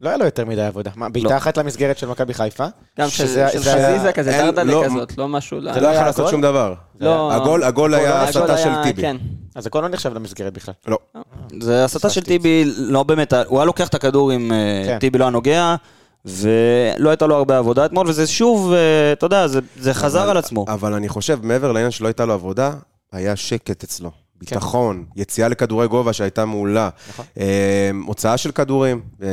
[0.00, 0.90] לא היה לו יותר מדי עבודה.
[0.96, 2.66] מה, בעיטה אחת למסגרת של מכבי חיפה?
[2.98, 3.24] גם של
[3.60, 5.60] חזיזה כזה, דרדלה לא- כזאת, לא משהו...
[5.74, 6.30] זה לא היה יכול לעשות?
[6.30, 6.74] שום דבר.
[7.00, 9.02] לא- הגול- הגול היה הסתה של היה- טיבי.
[9.02, 9.16] כן.
[9.54, 10.74] אז הכל לא נחשב למסגרת בכלל.
[10.86, 10.98] לא.
[11.62, 14.98] זה הסתה של טיבי, לא באמת, הוא היה לוקח את הכדור אם אה, כן.
[14.98, 15.74] טיבי לא היה נוגע,
[16.24, 18.78] ולא הייתה לו הרבה עבודה אתמול, וזה שוב, אה,
[19.12, 20.64] אתה יודע, זה, זה חזר אבל- על עצמו.
[20.68, 22.70] אבל אני חושב, מעבר לעניין שלא הייתה לו עבודה,
[23.12, 24.10] היה שקט אצלו.
[24.40, 26.88] ביטחון, יציאה לכדורי גובה שהייתה מעולה,
[27.40, 29.28] אה, הוצאה של כדורים, אה,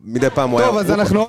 [0.00, 0.68] מדי פעם הוא היה...
[0.68, 1.26] טוב, אז אנחנו...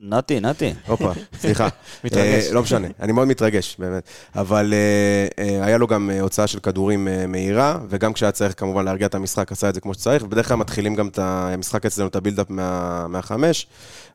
[0.00, 0.72] נתי, נתי.
[0.86, 1.68] הופה, סליחה.
[2.04, 2.46] מתרגש.
[2.48, 4.08] אה, לא משנה, אני מאוד מתרגש, באמת.
[4.34, 8.54] אבל אה, אה, היה לו גם אה, הוצאה של כדורים אה, מהירה, וגם כשהיה צריך
[8.56, 11.86] כמובן להרגיע את המשחק, עשה את זה כמו שצריך, ובדרך כלל מתחילים גם את המשחק
[11.86, 13.66] אצלנו, את הבילדאפ מה- מהחמש,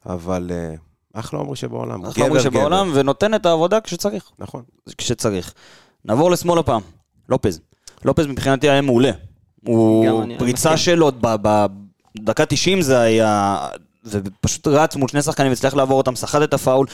[0.06, 0.76] אבל אה,
[1.20, 2.06] אחלה עומרי שבעולם.
[2.06, 2.92] אחלה אומרים גבר, שבעולם.
[2.94, 4.24] ונותן את העבודה כשצריך.
[4.40, 4.64] נכון.
[4.98, 5.54] כשצריך.
[6.06, 6.82] נעבור לשמאל הפעם,
[7.30, 7.60] לופז.
[8.06, 9.12] לופז מבחינתי היה מעולה.
[9.66, 10.06] הוא,
[10.38, 10.78] פריצה.
[10.78, 13.58] שלו, בדקה 90 זה היה,
[14.06, 16.88] ופשוט רץ מול שני שחקנים, הצליח לעבור אותם, סחט את הפאול.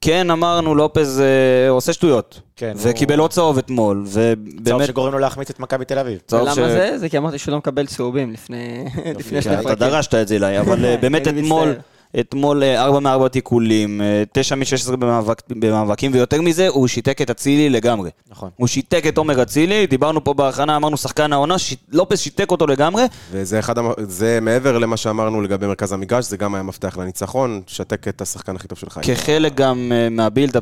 [0.00, 2.40] כן, אמרנו, לופז אה, עושה שטויות.
[2.56, 4.86] כן, וקיבל הוא- עוד צהוב אתמול, צהוב ובאמת...
[4.86, 6.18] שגורם לו להחמיץ את מכבי תל אביב.
[6.26, 6.98] צהוב ולמה ש- זה?
[6.98, 8.84] זה כי אמרתי שהוא לא מקבל צהובים לפני
[9.18, 9.78] לפני שני אתה פרקים.
[9.78, 11.74] דרשת את זה אליי, אבל אה, באמת אני אתמול.
[12.20, 14.00] אתמול 4 מ-4 תיקולים,
[14.32, 18.10] 9 מ-16 במאבק, במאבקים, ויותר מזה, הוא שיתק את אצילי לגמרי.
[18.30, 18.50] נכון.
[18.56, 21.74] הוא שיתק את עומר אצילי, דיברנו פה בהכנה, אמרנו שחקן העונה, ש...
[21.92, 26.36] לופס שיתק אותו לגמרי, וזה אחד, המ- זה מעבר למה שאמרנו לגבי מרכז המגרש, זה
[26.36, 29.14] גם היה מפתח לניצחון, שתק את השחקן הכי טוב של חיפה.
[29.14, 30.60] כחלק גם אה, מהבילד, אה,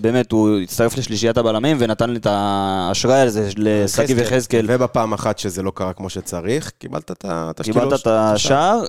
[0.00, 4.66] באמת, הוא הצטרף לשלישיית הבלמים ונתן את האשראי הזה לשגיב יחזקאל.
[4.68, 7.82] ובפעם אחת שזה לא קרה כמו שצריך, קיבלת את ה- את השתילות.
[7.82, 8.80] קיבלת את השער,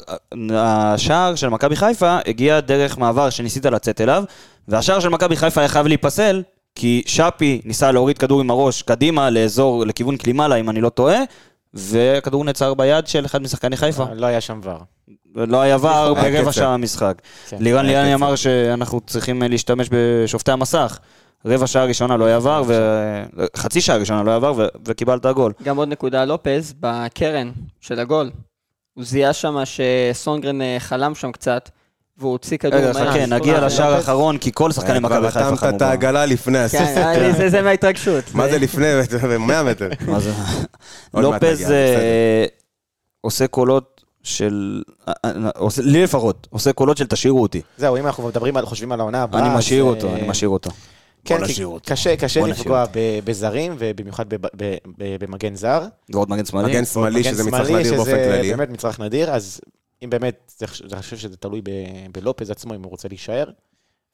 [0.53, 4.23] השער של מכבי חיפה הגיע דרך מעבר שניסית לצאת אליו,
[4.67, 6.43] והשער של מכבי חיפה היה חייב להיפסל,
[6.75, 11.19] כי שפי ניסה להוריד כדור עם הראש קדימה לאזור, לכיוון קלימאלה, אם אני לא טועה,
[11.73, 14.05] והכדור נעצר ביד של אחד משחקני חיפה.
[14.13, 14.79] לא היה שם ור.
[15.35, 16.51] לא היה ור ברבע.
[16.51, 17.21] שעה המשחק.
[17.49, 17.57] כן.
[17.59, 18.13] לירן ליאני.
[18.13, 20.99] אמר שאנחנו צריכים להשתמש בשופטי המסך.
[21.45, 22.71] רבע שעה ראשונה לא היה ור,
[23.55, 25.53] חצי שעה ראשונה לא היה ור, וקיבלת גול.
[25.63, 28.31] גם עוד נקודה, לופז, בקרן של הגול.
[28.93, 31.69] הוא זיהה שם שסונגרן אה, חלם שם קצת,
[32.21, 33.11] והוא הוציא כדור רגע, מהר.
[33.11, 33.93] חכה, נגיע אה, לשער.
[33.93, 35.77] האחרון, כי כל שחקני מכבי כבר חיפה התאמת חלמו.
[35.77, 36.97] את העגלה לפני כן, הסוף.
[36.97, 38.23] היה לי- זה- מההתרגשות.
[38.33, 38.87] מה זה- לפני?
[39.39, 39.89] 100 מטר.
[40.07, 40.31] מה זה?
[41.13, 42.45] לופז אה.
[43.21, 44.81] עושה קולות של...
[45.07, 45.31] אה, אה,
[45.83, 47.61] לי לפחות, עושה קולות של תשאירו אותי.
[47.77, 49.41] זהו, אם אנחנו מדברים על, חושבים על העונה הבאה...
[49.45, 50.69] אני משאיר אה, אותו, אני משאיר אותו.
[51.25, 51.63] כן, כי.
[51.85, 55.81] קשה, קשה לפגוע ב- בזרים, ובמיוחד בב- ב- ב- במגן זר.
[56.13, 56.67] ועוד מגן שמאלי.
[56.69, 58.49] מגן שמאלי, שזה מצרך נדיר באופן כללי.
[58.49, 59.61] באמת מצרך נדיר, אז
[60.03, 61.69] אם באמת, אני חושב שזה תלוי ב-
[62.11, 63.45] בלופז עצמו, אם הוא רוצה להישאר,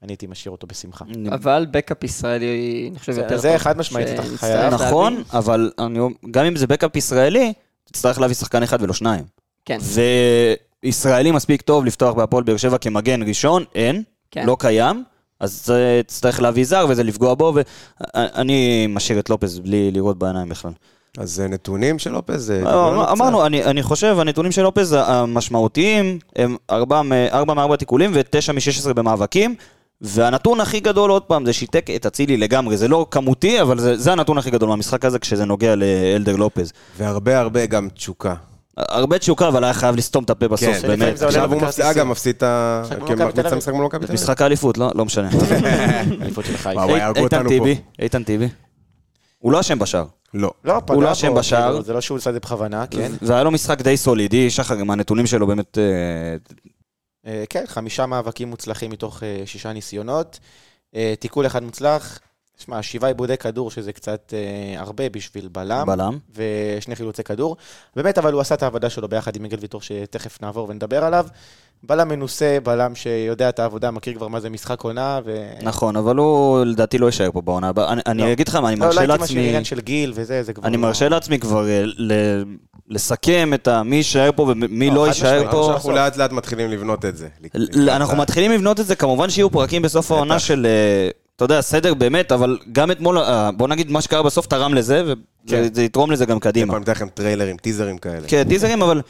[0.03, 1.05] אני הייתי משאיר אותו בשמחה.
[1.29, 3.37] אבל בקאפ ישראלי, אני חושב, יותר.
[3.37, 4.59] זה חד משמעית, אתה חייב.
[4.71, 4.87] להביא.
[4.87, 5.71] נכון, אבל
[6.31, 9.25] גם אם זה בקאפ ישראלי, תצטרך להביא שחקן אחד ולא שניים.
[9.65, 9.77] כן,
[10.83, 14.45] וישראלי מספיק טוב לפתוח בהפועל באר שבע כמגן ראשון, אין, כן.
[14.45, 15.03] לא קיים.
[15.39, 15.73] אז
[16.07, 17.53] תצטרך להביא זר וזה לפגוע בו,
[18.15, 20.71] ואני משאיר את לופז בלי לראות בעיניים בכלל.
[21.17, 22.61] אז אה, נתונים של לופז, זה...
[22.63, 28.93] לא, אמרנו, אני, אני חושב, הנתונים של לופז המשמעותיים הם 4 מ-4 תיקולים ו-9 מ-16
[28.93, 29.55] במאבקים,
[30.01, 32.77] והנתון הכי גדול, עוד פעם, זה שיתק את אצילי לגמרי.
[32.77, 36.73] זה לא כמותי, אבל זה, זה הנתון הכי גדול מהמשחק הזה כשזה נוגע לאלדר לופז.
[36.97, 38.33] והרבה הרבה גם תשוקה.
[38.77, 41.17] הרבה תשוקה, אבל היה חייב לסתום את הפה בסוף, כן, באמת.
[41.17, 41.85] זה עכשיו הוא מפסיד.
[41.85, 42.81] אגב, מפסיד את ה...
[42.83, 43.57] משחק מול כן, מכבי תל אביב.
[43.57, 44.21] משחק מול מכבי תל אביב.
[44.21, 45.29] משחק האליפות, לא, לא משנה.
[47.15, 47.75] איתן טיבי.
[47.99, 48.47] איתן טיבי.
[49.39, 50.05] הוא לא אשם בשער.
[50.33, 50.51] לא.
[50.63, 51.69] לא, פגע הוא לא אשם בשער.
[51.69, 53.11] כאילו, זה לא שהוא עושה את זה בכוונה, כן.
[53.21, 55.77] והיה לו משחק די סולידי, שחר, עם הנתונים שלו באמת...
[55.77, 56.35] אה,
[57.31, 60.39] אה, כן, חמישה מאבקים מוצלחים מתוך אה, שישה ניסיונות.
[61.19, 62.19] תיקול אחד מוצלח.
[62.65, 65.87] שמע, שבעה עיבודי כדור, שזה קצת אה, הרבה בשביל בלם.
[65.87, 66.17] בלם.
[66.35, 67.57] ושני חילוצי כדור.
[67.95, 71.25] באמת, אבל הוא עשה את העבודה שלו ביחד עם מיגל ויטור, שתכף נעבור ונדבר עליו.
[71.83, 75.47] בלם מנוסה, בלם שיודע את העבודה, מכיר כבר מה זה משחק עונה, ו...
[75.61, 77.93] נכון, אבל הוא לדעתי לא יישאר פה בעונה הבאה.
[77.93, 78.31] אני- אני לא.
[78.31, 79.47] אגיד לך מה, אני לא, לא מרשה הייתי משאיר לעצמי...
[79.47, 82.43] עניין של גיל וזה, זה כבר אני לא- מרשה לעצמי כבר אה, ל-
[82.89, 85.51] לסכם את ה- מי יישאר פה ומי לא, לא יישאר.
[85.51, 85.73] פה.
[85.73, 87.27] אנחנו לאט לאט מתחילים לבנות את זה.
[87.53, 91.61] ל- אנחנו מתחילים לבנות את זה, כמובן שיהיו פרקים בסוף העונה של, אה, אתה יודע,
[91.61, 95.03] סדר באמת, אבל גם אתמול, אה, בוא נגיד, מה שקרה בסוף תרם לזה,
[95.47, 95.61] כן.
[95.71, 96.71] וזה יתרום לזה גם קדימה.
[96.73, 98.27] פעם ניתן לכם טריילרים, טיזרים כאלה.
[98.27, 99.01] כן, טיזרים, אבל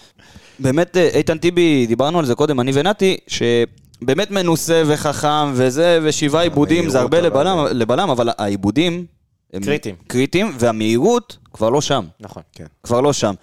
[0.60, 6.44] באמת, אה, איתן טיבי, דיברנו על זה קודם, אני ונתי, שבאמת מנוסה וחכם וזה, ושבעה
[6.44, 9.06] עיבודים, זה הרבה לבלם, אבל- לבלם, אבל העיבודים...
[9.54, 9.96] הם קריטיים.
[10.08, 12.06] קריטיים, והמהירות כבר לא שם.
[12.20, 12.44] נכון.
[12.84, 13.34] כבר לא שם.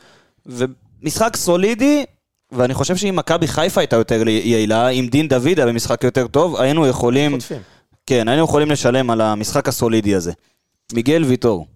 [0.47, 2.05] ומשחק סולידי,
[2.53, 6.57] ואני חושב שאם מכבי חיפה הייתה יותר יעילה, אם דין דוד היה במשחק יותר טוב,
[6.57, 7.59] היינו יכולים, חוטפים.
[8.07, 10.33] כן, היינו יכולים לשלם על המשחק הסולידי הזה.
[10.93, 11.67] מיגל ויטור,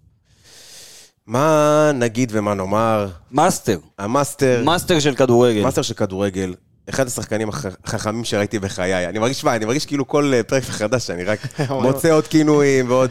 [1.27, 3.07] מה נגיד ומה נאמר?
[3.31, 5.63] master, ה master, master של כדורגל.
[5.63, 6.53] master של כדורגל,
[6.89, 9.07] אחד השחקנים הח- החכמים שראיתי בחיי.
[9.09, 11.39] אני מרגיש, מה, אני מרגיש כאילו כל אה, פרק מחדש, אני רק
[11.83, 13.09] מוצא עוד כינויים ועוד...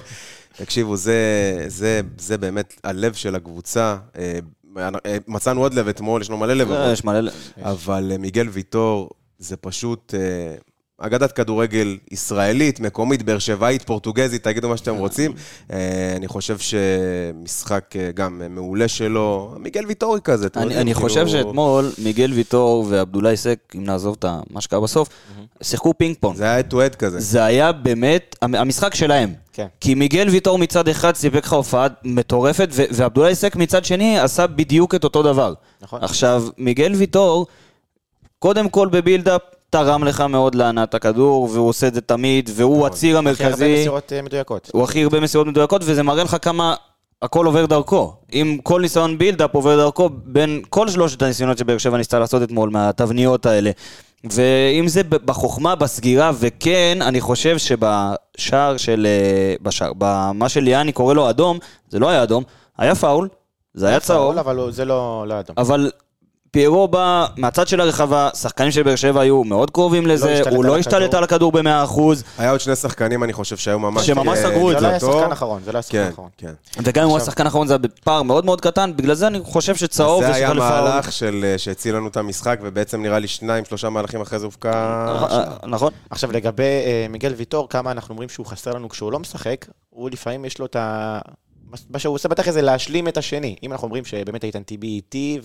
[0.57, 1.14] תקשיבו, זה,
[1.68, 3.96] זה, זה באמת הלב של הקבוצה.
[4.18, 4.38] אה,
[5.07, 6.72] אה, מצאנו עוד לב אתמול, יש לנו מלא לב.
[6.72, 7.31] אה, יש מלא...
[7.62, 10.54] אבל אה, מיגל ויטור זה פשוט אה,
[11.00, 15.32] אגדת כדורגל ישראלית, מקומית, באר שבעית, פורטוגזית, תגידו מה שאתם רוצים.
[15.72, 21.08] אה, אני חושב שמשחק אה, גם מעולה שלו, מיגל ויטורי כזה, אני, יודעים, אני כאילו-
[21.08, 25.08] חושב שאתמול מיגל ויטור ועבדולאי סק, אם נעזוב את מה שקרה בסוף,
[25.62, 26.37] שיחקו פינג פונג.
[26.37, 27.20] זה היה head כזה.
[27.20, 29.32] זה היה באמת המ- המשחק שלהם.
[29.52, 29.66] כן.
[29.80, 34.94] כי מיגל ויטור מצד אחד סיפק לך הופעה מטורפת, ועבדולאי סק מצד שני עשה בדיוק
[34.94, 35.54] את אותו דבר.
[35.82, 36.02] נכון.
[36.04, 37.46] עכשיו, מיגל ויטור,
[38.38, 42.87] קודם כל ב build-up, תרם לך מאוד להנעת הכדור, והוא עושה את זה תמיד, והוא
[42.87, 43.74] הציר הכי הרבה המרכזי.
[43.81, 44.70] מסירות אה, מדויקות.
[44.72, 46.74] הוא הכי הרבה מסירות מדויקות, וזה מראה לך כמה
[47.22, 48.12] הכל עובר דרכו.
[48.33, 52.70] אם כל ניסיון build-up עובר דרכו, בין כל שלושת הניסיונות שבאר שבע ניסתה לעשות אתמול,
[52.70, 53.70] מהתבניות האלה.
[54.24, 59.07] ואם זה בחוכמה, בסגירה, וכן, אני חושב שבשער של...
[59.07, 62.44] אה, בשער, במה שליאני קורא לו אדום, זה לא היה אדום,
[62.78, 63.28] היה פאול,
[63.74, 65.54] זה היה צהוב, אבל זה לא לא אדום.
[65.59, 65.90] אבל
[66.50, 70.64] פיירו בא מהצד של הרחבה, שחקנים של באר שבע היו מאוד קרובים לזה, השתלט הוא
[70.64, 71.14] לא השתלט.
[71.14, 72.00] על הכדור ב-100%,
[72.38, 74.06] היה עוד שני שחקנים, אני חושב, שהיו ממש...
[74.06, 75.20] שממש אה, סגרו את זה לא היה טוב.
[75.20, 76.28] שחקן אחרון, זה לא היה שחקן כן, אחרון.
[76.38, 76.52] כן.
[76.82, 79.76] וגם אם הוא השחקן האחרון זה היה בפער מאוד מאוד קטן, בגלל זה אני חושב
[79.76, 80.54] שצהוב זה היה.
[80.54, 84.44] מהלך של, אה, שהציל לנו את המשחק, ובעצם נראה לי שניים, שלושה מהלכים אחרי זה
[84.44, 84.72] הופקע...
[84.72, 85.92] אה, נכון.
[86.11, 86.64] עכשיו לגבי
[87.11, 90.66] מיגל ויטור, כמה אנחנו אומרים שהוא חסר לנו כשהוא לא משחק, הוא לפעמים יש לו
[90.66, 91.18] את ה...
[91.90, 93.57] מה שהוא עושה בתכל'ס זה להשלים את השני.
[93.62, 95.40] אם אנחנו אומרים שבאמת איתן טיבי איטי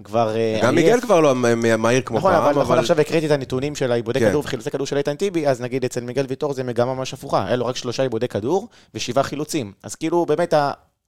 [0.00, 0.36] וכבר...
[0.36, 1.34] אה, גם מיגל כבר לא
[1.78, 2.78] מהיר כמו נכון, פעם, אבל נכון.
[2.78, 4.28] עכשיו הקראתי את הנתונים של העיבודי כן.
[4.28, 7.46] כדור וחילוצי כדור של איתן טיבי, אז נגיד אצל מיגל ויטור זה מגמה ממש הפוכה,
[7.46, 9.72] היה לו רק שלושה עיבודי כדור ושבעה חילוצים.
[9.82, 10.54] אז כאילו באמת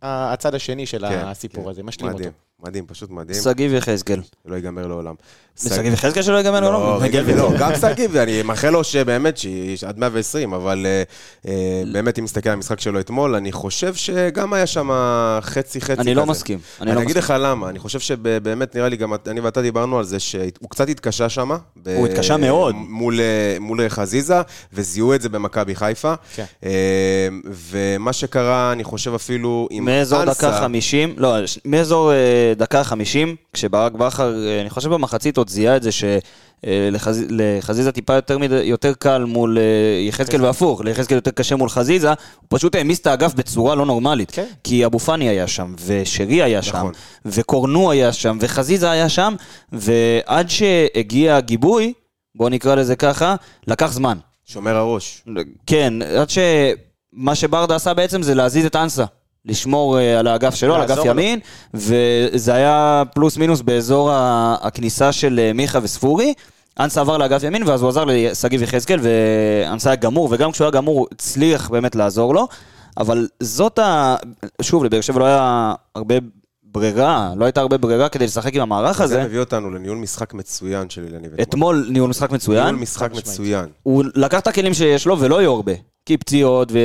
[0.03, 1.71] הצד השני של כן, הסיפור כן.
[1.71, 2.25] הזה, משלים אותו.
[2.63, 3.41] מדהים, פשוט מדהים.
[3.43, 4.21] שגיב יחזקאל.
[4.47, 5.15] לא ייגמר לעולם.
[5.69, 7.03] שגיב יחזקאל שלא ייגמר לא, לעולם?
[7.13, 7.53] לא, ויטור.
[7.59, 9.39] גם שגיב, אני מאחל לו שבאמת,
[9.87, 11.03] עד 120, אבל אה,
[11.51, 14.91] אה, באמת, אם מסתכל על המשחק שלו אתמול, אני חושב שגם היה שם
[15.41, 16.03] חצי-חצי כזה.
[16.03, 16.59] אני לא מסכים.
[16.81, 17.17] אני לא אגיד.
[17.17, 20.89] לך למה, אני חושב שבאמת, נראה לי, גם אני ואתה דיברנו על זה שהוא קצת
[20.89, 21.51] התקשה שם.
[21.97, 22.75] הוא התקשה מאוד.
[22.79, 23.21] מול,
[23.81, 24.41] אה, חזיזה,
[24.73, 26.15] וזיהו את זה במכבי חיפה.
[26.35, 26.45] כן.
[27.71, 32.13] ומה שקרה, אני חושב אפילו עם מאזור אנסה- דקה 50, לא, מאזור
[32.57, 35.91] דקה 50, כשברק בכר, אה, אני חושב במחצית עוד זיהה את זה
[36.65, 39.63] שלחזיזה טיפה יותר, מדי- יותר קל מול אה,
[40.09, 42.17] יחזקאל והפוך, ליחזקאל יותר קשה מול חזיזה, הוא
[42.49, 44.31] פשוט העמיס את האגף בצורה לא נורמלית.
[44.31, 44.45] כן.
[44.65, 46.93] כי אבו פאני היה שם, ושרי היה שם, נכון.
[47.27, 49.35] וקורנו היה שם, וחזיזה היה שם,
[49.73, 51.93] ועד שהגיע הגיבוי,
[52.35, 53.35] בואו נקרא לזה ככה,
[53.67, 54.19] לקח זמן.
[54.47, 55.23] שומר הראש.
[55.67, 59.05] כן, עד שמה שברדה עשה בעצם זה להזיז את אנסה.
[59.45, 61.07] לשמור אה, על האגף שלו, על אגף לו.
[61.07, 61.41] ימין,
[61.75, 64.11] וזה היה פלוס מינוס באזור
[64.61, 66.35] הכניסה של אה, מיכה וספורי.
[66.81, 70.71] אנסה עבר לאגף ימין, ואז הוא עזר לשגיב יחזקאל, ואנסה היה גמור, וגם כשהוא היה
[70.73, 72.49] גמור, הוא הצליח באמת לעזור לו.
[72.99, 74.17] אבל זאת ה...
[74.63, 76.15] שוב, לבאר שבע לא היה הרבה
[76.63, 79.25] ברירה, לא הייתה הרבה ברירה כדי לשחק עם המערך זה הזה.
[79.25, 81.43] מביא אותנו לניהול משחק מצוין של אילני ואתמול.
[81.43, 82.65] אתמול ניהול משחק מצוין.
[82.65, 83.13] ניהול משחק.
[83.13, 83.67] מצוין.
[83.83, 85.73] הוא לקח את הכלים שיש לו ולא היו הרבה.
[86.07, 86.79] כי פציעות ו...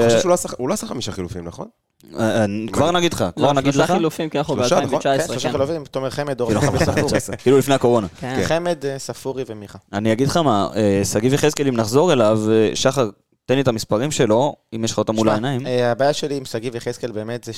[0.00, 1.66] אני חושב שהוא לא עשה- לא עשה חמישה חילופים, נכון?
[2.14, 3.96] אה, אה, כבר נגיד לך, כבר לא, נגיד שלושה לך.
[3.96, 5.00] חילופים, כי אנחנו שלושה, נכון?
[5.00, 5.52] כן, ב-2019, שלושה כן.
[5.52, 7.36] חילופים, תומר חמד, אור כאילו, חמד וספורי.
[7.42, 8.06] כאילו לפני הקורונה.
[8.20, 8.42] כן.
[8.44, 9.78] חמד, אה, ספורי ומיכה.
[9.92, 10.68] אני אגיד לך מה,
[11.04, 12.40] שגיב יחזקאל, אם נחזור אליו,
[12.74, 13.10] שחר,
[13.46, 15.60] תן לי את המספרים שלו, אם יש לך אותם מול העיניים.
[15.84, 17.52] הבעיה שלי עם שגיב יחזקאל באמת זה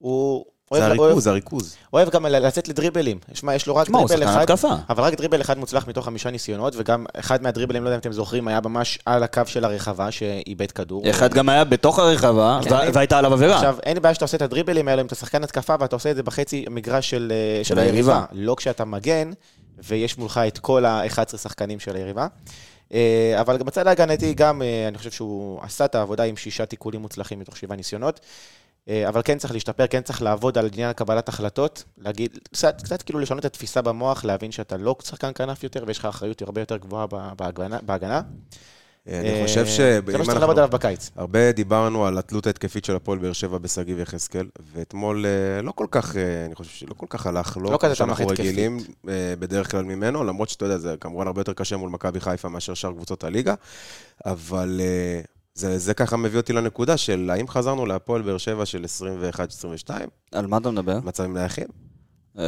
[0.00, 0.44] שהוא...
[0.74, 1.76] זה הריכוז, זה הריכוז.
[1.92, 3.18] אוהב גם לצאת לדריבלים.
[3.34, 4.46] שמע, יש לו רק דריבל אחד.
[4.90, 8.12] אבל רק דריבל אחד מוצלח מתוך חמישה ניסיונות, וגם אחד מהדריבלים, לא יודע אם אתם
[8.12, 11.10] זוכרים, היה ממש על הקו של הרחבה, שאיבד כדור.
[11.10, 12.72] אחד גם היה בתוך הרחבה, כן.
[12.72, 13.54] וה- והייתה עליו עבירה.
[13.56, 16.16] עכשיו, אין בעיה שאתה עושה את הדריבלים האלה אם אתה שחקן התקפה ואתה עושה את
[16.16, 17.32] זה בחצי מגרש של,
[17.76, 18.24] אה, היריבה.
[18.32, 19.30] לא כשאתה מגן,
[19.84, 22.26] ויש מולך את כל ה-11 שחקנים של היריבה.
[22.94, 26.66] אה, אבל גם בצד ההגנתי גם, אה, אני חושב שהוא עשה את העבודה עם שישה
[26.66, 28.20] תיקולים מוצלחים מתוך שבעה ניסיונות.
[28.88, 33.02] אה, אבל כן צריך להשתפר, כן צריך לעבוד על עניין קבלת החלטות, להגיד, קצת, קצת
[33.02, 36.60] כאילו לשנות את התפיסה במוח, להבין שאתה לא שחקן כנף יותר, ויש לך אחריות הרבה
[36.60, 37.78] יותר גבוהה בהגנה.
[37.82, 38.22] בהגנה.
[39.06, 40.40] אני אה, חושב זה שאם מה שצריך.
[40.40, 41.10] לעבוד עליו בקיץ.
[41.16, 45.86] הרבה דיברנו על התלות ההתקפית של הפועל באר שבע בשגיב יחזקאל, ואתמול אה, לא כל
[45.90, 48.26] כך, אה, אני חושב שלא כל כך הלך לו, לא כזה שאנחנו.
[48.26, 52.20] רגילים אה, בדרך כלל ממנו, למרות שאתה יודע, זה כמובן הרבה יותר קשה מול מכבי
[52.20, 53.54] חיפה מאשר שאר קבוצות הליגה,
[54.26, 55.20] אבל אה,
[55.60, 58.84] זה, זה ככה מביא אותי לנקודה של האם חזרנו להפועל באר שבע של
[59.86, 59.90] 21-22,
[60.32, 60.98] על מה אתה מדבר?
[61.04, 61.89] מצבים נייחים?
[62.38, 62.44] אה,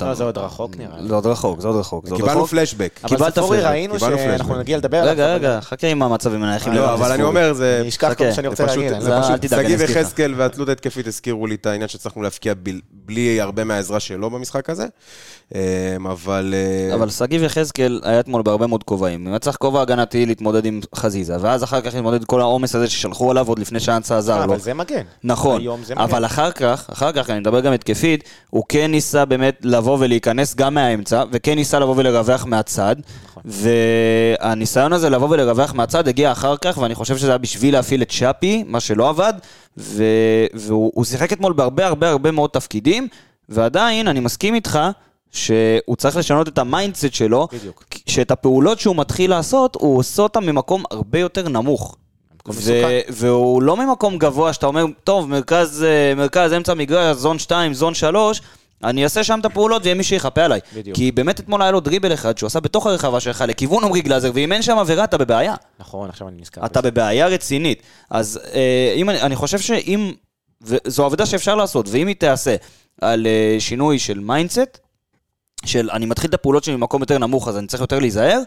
[0.00, 1.08] לא, זה עוד רחוק נראה לי.
[1.08, 2.08] זה עוד רחוק, זה עוד רחוק.
[2.16, 2.46] קיבלנו.
[2.46, 3.00] פלשבק.
[3.04, 4.58] אבל ספורי ראינו שאנחנו.
[4.58, 5.12] נגיע לדבר עליו.
[5.12, 6.72] רגע, רגע, חכה עם המצבים הנייחים.
[6.72, 7.22] לא, אבל אני.
[7.22, 9.00] אומר, זה אני אשכח כל מה שאני זה רוצה פשוט, להגיד.
[9.00, 9.90] זה לא, פשוט, תדאג, אני שגיב.
[9.90, 14.70] יחזקאל והתלות ההתקפית הזכירו לי את העניין שהצלחנו להבקיע בל- בלי הרבה מהעזרה שלו במשחק
[14.70, 14.86] הזה,
[15.54, 15.58] אמ,
[16.06, 16.54] אבל...
[16.88, 19.28] אה, אבל שגיב יחזקאל היה אתמול בהרבה מאוד כובעים.
[19.28, 22.88] הוא צריך כובע הגנתי להתמודד עם חזיזה, ואז אחר כך להתמודד עם כל העומס הזה
[22.88, 24.44] ששלחו עליו עוד לפני שאנסה עזר לו.
[24.44, 25.02] אבל זה מגן.
[25.24, 25.62] נכון.
[25.96, 30.54] אבל אחר כך, אחר כך, אני מדבר גם התקפית, הוא כן ניסה באמת לבוא ולהיכנס
[30.54, 33.42] גם מהאמצע, וכן ניסה לבוא ולרווח מהצד, נכון.
[33.46, 38.10] והניסיון הזה לבוא ולרווח מהצד הגיע אחר כך, ואני חושב שזה היה בשביל להפעיל את
[38.10, 39.32] שפי, מה שלא עבד,
[39.78, 40.04] ו...
[40.54, 43.08] והוא הוא שיחק אתמול בהרבה הרבה הרבה מאוד תפקידים,
[43.48, 44.78] ועדיין, אני מסכים איתך,
[45.32, 47.84] שהוא צריך לשנות את ה mindset שלו, בדיוק.
[48.06, 51.96] שאת הפעולות שהוא מתחיל לעשות, הוא עושה אותן ממקום הרבה יותר נמוך.
[52.48, 53.00] ו-.
[53.08, 57.94] והוא לא ממקום גבוה שאתה אומר, טוב, מרכז, אה, מרכז אמצע מגרש, zone 2, zone
[57.94, 58.42] 3,
[58.84, 60.60] אני אעשה שם את הפעולות ויהיה מי שיחפה עליי.
[60.74, 60.96] בדיוק.
[60.96, 64.30] כי באמת אתמול היה לו דריבל אחד שהוא עשה בתוך הרחבה שלך לכיוון עמרי גלאזר,
[64.34, 65.54] ואם אין שם עבירה אתה בבעיה.
[65.80, 66.66] נכון, עכשיו אני נזכר.
[66.66, 66.90] אתה בזה.
[66.90, 67.82] בבעיה רצינית.
[68.10, 70.12] אז אה, אם אני, אני חושב שאם,
[70.62, 72.56] וזו עבודה שאפשר לעשות, ואם היא תיעשה
[73.00, 74.78] על אה, שינוי של mindset,
[75.64, 78.40] של אני מתחיל את הפעולות שלי ממקום יותר נמוך, אז אני צריך יותר להיזהר,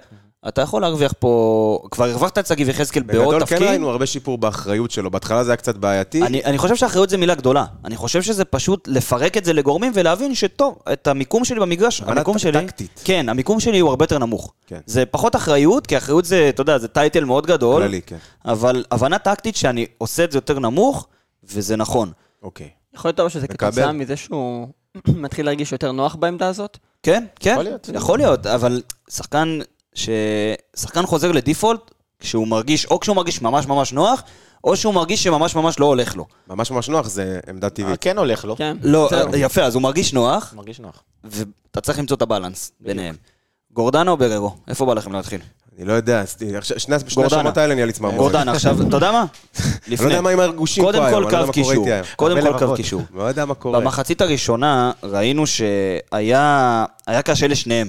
[0.48, 3.58] אתה יכול להרוויח פה, כבר הרווחת את שגיב יחזקאל בעוד בגדול תפקיד.
[3.58, 5.12] כן ראינו הרבה שיפור באחריות שלו.
[5.12, 6.24] בהתחלה זה היה קצת בעייתי.
[6.24, 7.66] אני, אני חושב שאחריות זה מילה גדולה.
[7.86, 12.38] אני חושב שזה פשוט לפרק את זה לגורמים ולהבין שטוב, את המיקום שלי במגרש, המיקום
[12.38, 12.66] ט- שלי...
[12.66, 13.02] טקטית.
[13.04, 14.54] כן, המיקום שלי הוא הרבה יותר נמוך.
[14.68, 14.80] כן.
[14.86, 17.82] זה פחות אחריות, כי אחריות זה, אתה יודע, זה טייטל מאוד גדול.
[17.82, 18.18] כללי, כן.
[18.46, 21.08] אבל הבנה טקטית שאני עושה את זה יותר נמוך,
[21.44, 22.12] וזה נכון.
[22.44, 22.70] אוקיי.
[22.96, 23.48] יכול להיות שזה.
[23.48, 24.68] כתוצאה מזה שהוא
[25.08, 26.78] מתחיל להרגיש יותר נוח בעמדה הזאת?
[27.04, 27.90] כן, כן, יכול להיות.
[27.94, 29.60] יכול להיות, אבל שחקן,
[29.94, 30.10] ש...
[30.76, 34.24] שחקן חוזר לדיפולט, כשהוא מרגיש, או כשהוא מרגיש ממש ממש נוח,
[34.64, 36.26] או שהוא מרגיש שממש ממש לא הולך לו.
[36.48, 38.02] ממש ממש נוח, זה עמדה אה, טבעית.
[38.02, 38.56] כן הולך לו.
[38.56, 38.78] כן.
[38.84, 39.36] לא, זהו.
[39.36, 41.04] יפה, אז הוא מרגיש נוח, מרגיש נוח.
[41.24, 43.16] ואתה צריך למצוא את הבלנס ביניהם.
[43.74, 44.56] גורדנה או בררו?
[44.68, 45.42] איפה בא לכם להתחיל?
[45.78, 46.24] אני לא יודע,
[46.78, 46.96] שני.
[47.26, 48.32] השמות האלה נהיה לי צמרמורת.
[48.32, 49.26] גורדנה, עכשיו, אתה יודע מה?
[49.88, 51.76] אני לא יודע מה עם הרגושים פה היום, כל אני לא יודע מה קורה.
[51.76, 52.06] איתי היום.
[52.16, 52.76] קודם כל קו.
[52.76, 53.02] קישור.
[53.14, 53.80] לא יודע מה קורה.
[53.80, 57.88] במחצית הראשונה ראינו שהיה היה קשה לשניהם.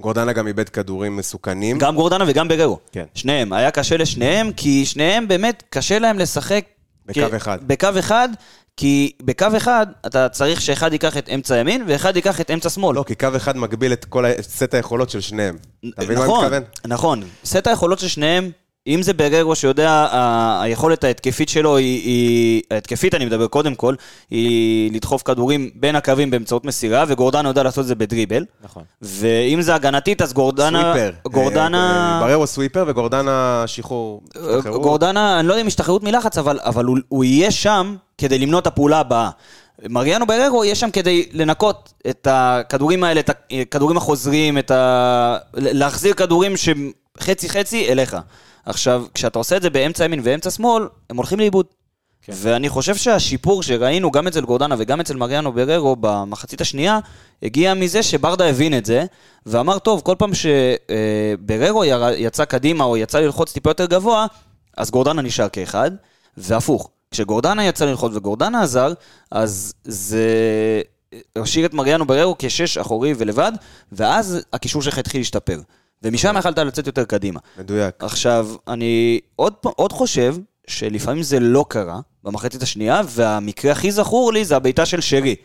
[0.00, 1.78] גורדנה גם איבד כדורים מסוכנים.
[1.78, 2.78] גם גורדנה וגם בררו.
[2.92, 3.04] כן.
[3.14, 3.52] שניהם.
[3.52, 6.64] היה קשה לשניהם, כי שניהם באמת קשה להם לשחק...
[7.06, 7.58] בקו כ- אחד.
[7.66, 8.28] בקו אחד,
[8.76, 12.96] כי בקו אחד אתה צריך שאחד ייקח את אמצע ימין ואחד ייקח את אמצע שמאל.
[12.96, 15.56] לא, כי קו אחד מגביל את כל סט היכולות של שניהם.
[15.88, 16.62] אתה מבין מה אני נכון, מתכוון?
[16.86, 17.22] נכון.
[17.44, 18.50] סט היכולות של שניהם,
[18.88, 23.94] אם זה בררו שיודע, ה- היכולת ההתקפית שלו היא, היא, ההתקפית אני מדבר קודם כל,
[24.30, 28.44] היא לדחוף כדורים בין הקווים באמצעות מסירה, וגורדנה יודע לעשות את זה בדריבל.
[28.64, 28.82] נכון.
[29.02, 30.92] ואם זה הגנתית, אז גורדנה...
[30.92, 31.12] סוויפר.
[31.24, 32.20] גורדנה...
[32.22, 34.20] אה, בררו סוויפר וגורדנה שחרור.
[34.36, 34.60] אה.
[34.60, 38.60] גורדנה, אני לא יודע אם השתחררות מלחץ, אבל, אבל הוא, הוא יהיה שם כדי למנוע
[38.60, 39.30] את הפעולה הבאה.
[39.88, 45.36] מריאנו בררו יהיה שם כדי לנקות את הכדורים האלה, את הכדורים החוזרים, את ה...
[45.54, 48.16] להחזיר כדורים שהם חצי-חצי אליך.
[48.68, 51.66] עכשיו, כשאתה עושה את זה באמצע ימין ואמצע שמאל, הם הולכים לאיבוד.
[52.22, 52.32] כן.
[52.36, 56.98] ואני חושב שהשיפור שראינו גם אצל גורדנה וגם אצל מריאנו בררו במחצית השנייה,
[57.42, 59.04] הגיע מזה שברדה הבין את זה,
[59.46, 61.84] ואמר, טוב, כל פעם שבררו
[62.16, 64.26] יצא קדימה או יצא ללחוץ טיפה יותר גבוה,
[64.76, 65.90] אז גורדנה נשאר כאחד,
[66.36, 66.90] והפוך.
[67.10, 68.92] כשגורדנה יצא ללחוץ וגורדנה עזר,
[69.30, 70.26] אז זה
[71.36, 73.52] השאיר את מריאנו בררו כשש אחורי ולבד,
[73.92, 75.60] ואז הקישור שלך התחיל להשתפר.
[76.02, 77.40] ומשם יכלת לצאת יותר קדימה.
[77.58, 78.04] מדויק.
[78.04, 84.44] עכשיו, אני עוד, עוד חושב שלפעמים זה לא קרה במחצית השנייה, והמקרה הכי זכור לי
[84.44, 85.36] זה הבעיטה של שרי.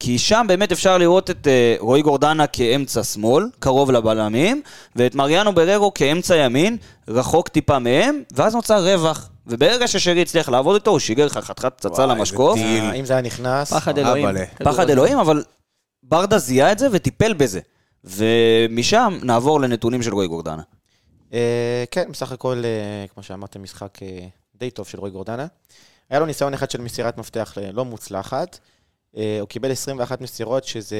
[0.00, 4.62] כי שם באמת אפשר לראות את uh, רועי גורדנה כאמצע שמאל, קרוב לבלמים,
[4.96, 6.76] ואת מריאנו בררו כאמצע ימין,
[7.08, 9.28] רחוק טיפה מהם, ואז נוצר רווח.
[9.46, 12.58] וברגע ששרי הצליח לעבוד איתו, הוא שיגר לך חתיכת פצצה למשקוף.
[12.58, 13.72] אה, אם זה היה נכנס...
[13.72, 14.28] פחד אלוהים.
[14.64, 14.90] פחד.
[14.90, 15.44] אלוהים, אבל
[16.02, 17.60] ברדה זיהה את זה וטיפל בזה.
[18.04, 20.62] ומשם נעבור לנתונים של רועי גורדנה.
[21.32, 25.46] אה, כן, בסך הכל, אה, כמו שאמרתם, משחק אה, די טוב של רועי גורדנה.
[26.10, 28.58] היה לו ניסיון אחד של מסירת מפתח לא מוצלחת.
[29.40, 30.96] הוא קיבל 21 מסירות, שזה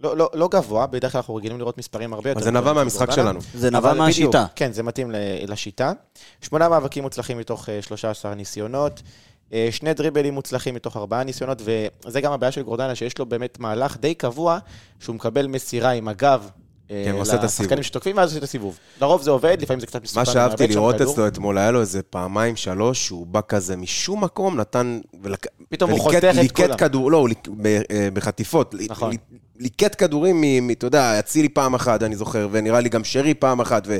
[0.00, 2.40] לא, לא, לא גבוה, בדרך כלל אנחנו רגילים לראות מספרים הרבה יותר.
[2.40, 3.10] זה נבע מהמשחק.
[3.10, 3.40] שלנו.
[3.54, 4.46] זה נבע אבל מהשיטה.
[4.56, 5.10] כן, זה מתאים
[5.46, 5.92] לשיטה.
[6.40, 9.02] שמונה מאבקים מוצלחים מתוך אה, 13 ניסיונות.
[9.52, 11.62] אה, שני דריבלים מוצלחים מתוך ארבעה ניסיונות,
[12.04, 14.58] וזה גם הבעיה של גורדנה, שיש לו באמת מהלך די קבוע,
[15.00, 16.50] שהוא מקבל מסירה עם הגב.
[16.90, 17.82] אה, כן, עושה את לשחקנים הסיבוב.
[17.82, 18.78] שתוקפים, ואז עושה את הסיבוב.
[19.00, 20.20] לרוב זה עובד, לפעמים זה קצת מסוכן.
[20.20, 21.00] מה שאהבתי לראות.
[21.00, 25.00] אצלו אתמול, היה לו איזה פעמיים, שלוש, שהוא בא כזה משום מקום, נתן...
[25.22, 26.76] ולק- פתאום הוא חותך את ליקט כולם.
[26.76, 27.26] כדור, לא,
[27.66, 28.74] אה, בחטיפות.
[28.88, 29.14] נכון.
[29.58, 33.82] ליקט כדורים, אתה יודע, אצילי פעם אחת, אני זוכר, ונראה לי גם שרי פעם אחת,
[33.86, 33.96] ו...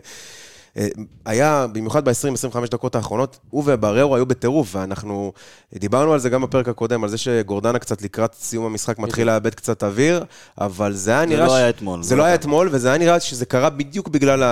[0.79, 0.87] אה,
[1.27, 5.33] היה, במיוחד ב-20-25 דקות האחרונות, הוא ובררו היו בטירוף, ואנחנו
[5.75, 9.55] דיברנו על זה גם בפרק הקודם, על זה שגורדנה קצת לקראת סיום המשחק מתחיל לאבד
[9.55, 10.25] קצת אוויר,
[10.61, 11.47] אבל זה היה זה נראה...
[11.47, 12.03] לא ש- היה אתמול.
[12.03, 14.43] זה לא היה אתמול, וזה היה נראה שזה קרה בדיוק בגלל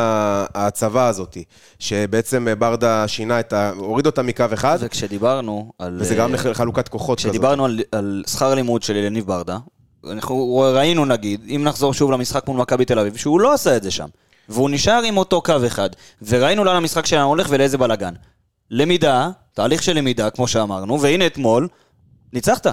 [0.54, 1.36] ההצבה הזאת,
[1.78, 3.72] שבעצם ברדה שינה את ה...
[3.76, 5.98] הוריד אותה מקו אחד, וכשדיברנו על...
[6.00, 7.30] וזה גרם אה, לחלוקת כוחות כזאת.
[7.30, 9.58] כשדיברנו על, על שכר לימוד של יניב ברדה,
[10.10, 13.82] אנחנו ראינו נגיד, אם נחזור שוב למשחק מול מכבי תל אביב, שהוא לא עשה את
[13.82, 14.08] זה שם.
[14.48, 15.90] והוא נשאר עם אותו קו אחד.
[16.22, 18.14] וראינו לאן המשחק שלנו הולך ולאיזה בלאגן.
[18.70, 21.68] למידה, תהליך של למידה, כמו שאמרנו, והנה אתמול,
[22.32, 22.66] ניצחת.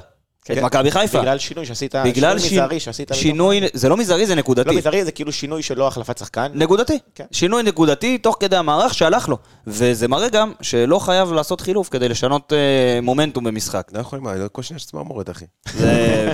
[0.51, 0.65] את כן.
[0.65, 1.19] מכבי חיפה.
[1.19, 3.11] בגלל שינוי שעשית, בגלל שינוי מזערי שעשית.
[3.13, 4.69] שינוי, זה לא מזערי, זה נקודתי.
[4.69, 6.51] לא מזערי, זה כאילו שינוי שלא החלפת שחקן.
[6.53, 6.99] נקודתי.
[7.15, 7.25] כן.
[7.31, 9.37] שינוי נקודתי תוך כדי המערך שהלך לו.
[9.67, 13.91] וזה מראה גם שלא חייב לעשות חילוף כדי לשנות אה, מומנטום במשחק.
[13.93, 15.45] לא יכול, מה, כל שניה יש צמרמורת, אחי.
[15.73, 16.33] זה...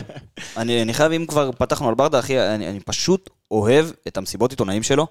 [0.58, 4.52] אני, אני חייב, אם כבר פתחנו על ברדה, אחי, אני, אני פשוט אוהב את המסיבות
[4.52, 5.08] עיתונאים שלו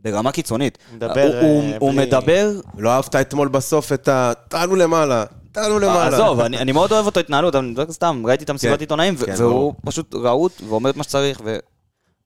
[0.00, 0.78] ברמה קיצונית.
[0.94, 2.50] מדבר, הוא, הוא, אה, הוא בלי- מדבר...
[2.78, 4.32] לא אהבת אתמול בסוף את ה...
[4.48, 6.14] תעלו למעלה, תעלו למעלה.
[6.16, 9.32] עזוב, אני, אני מאוד אוהב אותו התנהלות, לא סתם, ראיתי את המסיבת כן, עיתונאים, כן,
[9.36, 9.74] והוא ברור.
[9.86, 11.56] פשוט רהוט ואומר את מה שצריך, ו...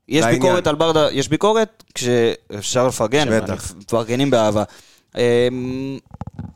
[0.09, 0.43] יש לעניין.
[0.43, 3.29] ביקורת על ברדה, יש ביקורת כשאפשר לפרגן.
[3.79, 4.63] מפרגנים באהבה.
[5.17, 5.99] אמ,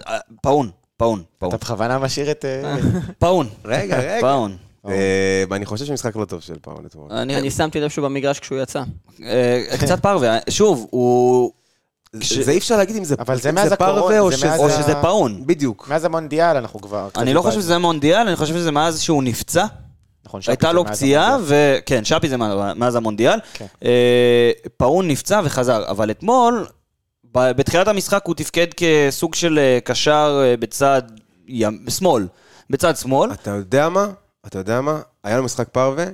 [0.08, 1.48] אה, פאון, פאון, פאון.
[1.54, 2.44] אתה בכוונה משאיר את...
[2.44, 2.76] אה,
[3.18, 3.48] פאון.
[3.64, 4.20] רגע, רגע.
[4.20, 4.56] פאון.
[4.88, 4.94] אה,
[5.50, 7.12] ואני חושב שמשחק לא טוב של פאון אתמול.
[7.12, 8.82] אני, אני שמתי לב שהוא במגרש כשהוא יצא.
[9.22, 11.52] אה, קצת פרווה, שוב, הוא...
[12.44, 13.16] זה אי אפשר להגיד אם זה
[13.78, 14.36] פרווה או זה
[14.82, 14.94] שזה...
[15.02, 15.42] פאון.
[15.46, 15.88] בדיוק.
[15.90, 17.08] מאז המונדיאל אנחנו כבר...
[17.16, 17.42] אני לא.
[17.42, 19.66] חושב שזה מונדיאל, אני חושב שזה מאז שהוא נפצע.
[20.26, 21.38] נכון, שפי הייתה לו פציעה.
[21.44, 23.38] וכן, שפי זה מה- מאז המונדיאל.
[23.54, 23.66] כן.
[23.84, 26.66] אה, פאון נפצע וחזר, אבל אתמול,
[27.32, 31.02] ב- בתחילת המשחק הוא תפקד כסוג של אה, קשר אה, בצד
[31.48, 32.26] ים- שמאל.
[32.70, 33.32] בצד שמאל.
[33.32, 34.06] אתה יודע מה?
[34.46, 35.00] אתה יודע מה?
[35.24, 36.04] היה לו משחק פרווה,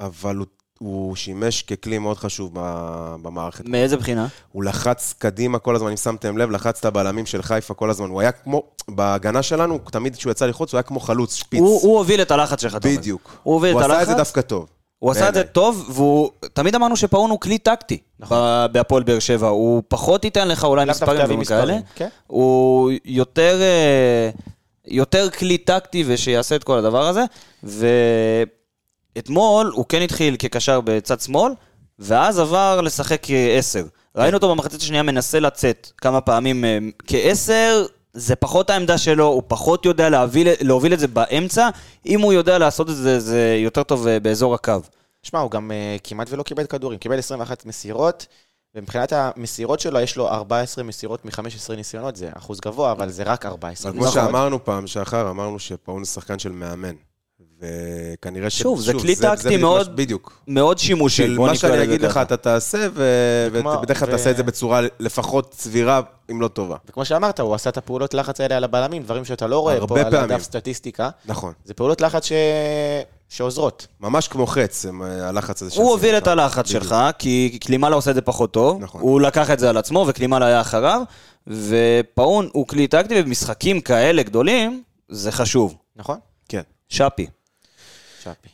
[0.00, 0.46] אבל הוא,
[0.78, 2.50] הוא שימש ככלי מאוד חשוב
[3.22, 3.68] במערכת.
[3.68, 4.26] מאיזה בחינה?
[4.52, 8.08] הוא לחץ קדימה כל הזמן, אם שמתם לב, לחץ את הבלמים של חיפה כל הזמן.
[8.08, 11.60] הוא היה כמו, בהגנה שלנו, תמיד כשהוא יצא לחוץ, הוא היה כמו חלוץ, שפיץ.
[11.60, 12.74] הוא הוא הוביל את הלחץ שלך.
[12.74, 13.36] בדיוק.
[13.42, 14.10] הוא הוביל הוא את עשה את הלחץ.
[14.10, 14.66] זה דווקא טוב.
[14.98, 15.44] הוא עשה את זה.
[15.44, 16.30] טוב, והוא...
[16.52, 17.98] תמיד אמרנו שפאון הוא כלי טקטי
[18.30, 19.48] ב- בהפועל באר שבע.
[19.48, 21.78] הוא פחות ייתן לך אולי מספרים כאלה.
[21.94, 22.08] כן.
[22.26, 24.30] הוא יותר, אה,
[24.86, 27.24] יותר כלי טקטי ושיעשה את כל הדבר הזה.
[29.16, 31.52] ואתמול הוא כן התחיל כקשר בצד שמאל,
[31.98, 33.84] ואז עבר לשחק כעשר.
[34.16, 37.86] ראינו אותו במחצית השנייה מנסה לצאת כמה פעמים אה, כעשר.
[38.12, 41.68] זה פחות העמדה שלו, הוא פחות יודע להוביל, להוביל את זה באמצע.
[42.06, 44.80] אם הוא יודע לעשות את זה, זה יותר טוב אה, באזור הקו.
[45.22, 48.26] שמע, הוא גם uh, כמעט ולא קיבל כדורים, קיבל 21 מסירות,
[48.74, 53.46] ומבחינת המסירות שלו, יש לו 14 מסירות מ-15 ניסיונות, זה אחוז גבוה, אבל זה רק
[53.46, 53.90] 14.
[53.92, 54.08] אבל כמו.
[54.12, 56.94] שאמרנו פעם שאחר, אמרנו שפאון זה שחקן של מאמן.
[57.60, 58.58] וכנראה ש...
[58.58, 60.42] שוב, זה כלי טקטי מאוד- בדיוק.
[60.48, 62.16] מאוד שימושי, של מה שאני אגיד לך.
[62.16, 66.00] אתה תעשה, ובדרך כלל תעשה את זה בצורה לפחות סבירה,
[66.30, 66.76] אם לא טובה.
[66.88, 69.94] וכמו שאמרת, הוא עשה את הפעולות לחץ האלה על הבלמים, דברים שאתה לא רואה הרבה
[69.94, 70.30] פה על פעמים.
[70.30, 71.10] הדף סטטיסטיקה.
[71.26, 71.52] נכון.
[71.64, 72.32] זה פעולות לחץ ש...
[73.30, 73.86] שעוזרות.
[74.00, 75.80] ממש כמו חץ, הם, אה, הלחץ הזה.
[75.80, 76.26] הוא הוביל את.
[76.26, 76.84] הלחץ בדיוק.
[76.84, 78.80] שלך, כי קלימאלה עושה את זה פחות טוב.
[78.82, 79.00] נכון.
[79.00, 81.02] הוא לקח את זה על עצמו, וקלימאלה היה אחריו.
[81.46, 85.76] ופאון הוא כלי טקטי, ובמשחקים כאלה גדולים, זה חשוב.
[85.96, 86.18] נכון?
[86.48, 86.62] כן.
[86.88, 87.26] שפי.
[88.22, 88.48] שפי.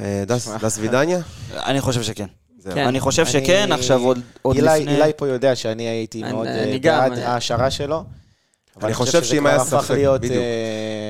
[0.00, 1.18] אה, דס וידניה?
[1.54, 2.26] אני חושב שכן.
[2.74, 2.86] כן.
[2.86, 4.94] אני חושב שכן, עכשיו עוד עוד אילי- לפני...
[4.94, 8.04] אילי פה יודע שאני הייתי מאוד אני אה, בעד ההשערה שלו.
[8.76, 10.36] אבל אני חושב שזה שאם כבר היה הפך ספק, להיות, בדיוק.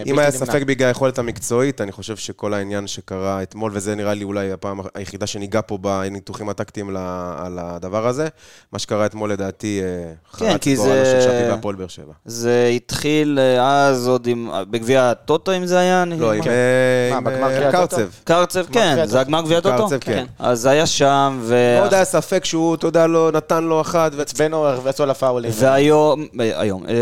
[0.07, 0.31] אה, אם היה.
[0.31, 4.81] ספק בגלל היכולת המקצועית, אני חושב שכל העניין שקרה אתמול, וזה נראה לי אולי הפעם
[4.95, 6.97] היחידה שניגע פה בניתוחים הטקטיים
[7.39, 8.29] על הדבר הזה,
[8.73, 12.13] מה שקרה אתמול לדעתי אה, כן, חרץ כי גורלו זה- של שפי והפועל באר שבע.
[12.25, 14.51] זה התחיל אה, אז עוד עם...
[14.71, 16.05] בגביע הטוטו, אם זה היה?
[16.19, 16.51] לא, עם כן.
[16.51, 17.33] אה,
[17.67, 17.73] אה?
[17.73, 18.09] קרצב.
[18.25, 19.77] קרצב, כן, זה הגמר גביע הטוטו?
[19.89, 20.25] קרצב, כן.
[20.39, 21.79] אז זה היה שם, ו...
[21.81, 25.51] מאוד היה ספק שהוא, אתה יודע, לא נתן לו אחת, ו- עצבנו, רצו על הפאולים.
[25.55, 26.93] והיום, אה, היום, אה,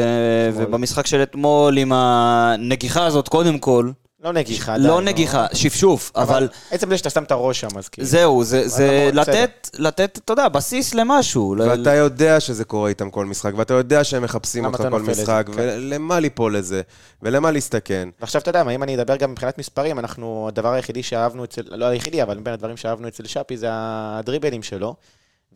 [0.55, 3.91] ובמשחק של אתמול עם הנגיחה הזאת, קודם כל,
[4.25, 4.77] לא נגיחה.
[4.79, 8.09] לא נגיחה, שפשוף, אבל עצם זה שאתה שם את הראש שם, אז כאילו.
[8.09, 9.21] זהו, זה- זה בסדר.
[9.21, 11.55] לתת, לתת, אתה יודע, בסיס למשהו.
[11.55, 15.03] ל- ואתה יודע שזה קורה איתם כל משחק, ואתה יודע שהם מחפשים אותך כל?
[15.03, 15.53] משחק, כן.
[15.57, 16.83] ולמה ליפול לזה,
[17.23, 18.09] ולמה להסתכן.
[18.21, 21.63] ועכשיו אתה יודע מה, אם אני אדבר גם מבחינת מספרים, אנחנו, הדבר היחידי שאהבנו אצל,
[21.71, 24.95] לא היחידי, אבל בין הדברים שאהבנו אצל שפי זה הדריבלים שלו.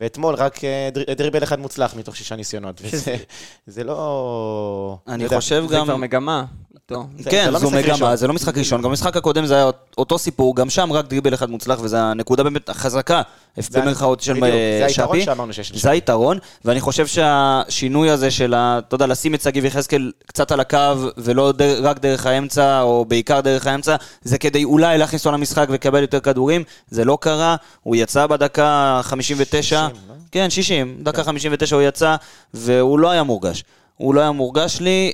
[0.01, 2.81] ואתמול רק אה, דר- דריבל אחד מוצלח מתוך שישה ניסיונות.
[2.85, 3.17] וזה
[3.67, 4.99] זה לא...
[5.09, 5.85] אני חושב זה גם...
[5.85, 6.45] כבר מגמה.
[7.19, 8.17] זה- כן, זה לא זו משחק מגמה.
[8.17, 8.83] זה לא משחק ראשון.
[8.83, 12.43] גם במשחק הקודם זה היה אותו סיפור, גם שם רק דריבל אחד מוצלח, וזו הנקודה
[12.43, 13.23] באמת החזקה,
[13.83, 15.03] במרכאות של אה, שפי.
[15.81, 20.61] זה היתרון, ואני חושב שהשינוי הזה של, אתה יודע, לשים את שגיב יחזקאל קצת על
[20.61, 20.77] הקו,
[21.19, 26.01] ולא רק דרך האמצע, או בעיקר דרך האמצע, זה כדי אולי להכניס אותו למשחק ולקבל
[26.01, 26.65] יותר כדורים.
[26.91, 29.89] זה לא קרה, הוא יצא בדקה 59.
[29.89, 30.15] 60, לא?
[30.33, 32.17] כן, 60, דקה 59 הוא יצא,
[32.55, 33.65] והוא לא היה מורגש.
[33.97, 35.13] הוא לא היה מורגש לי.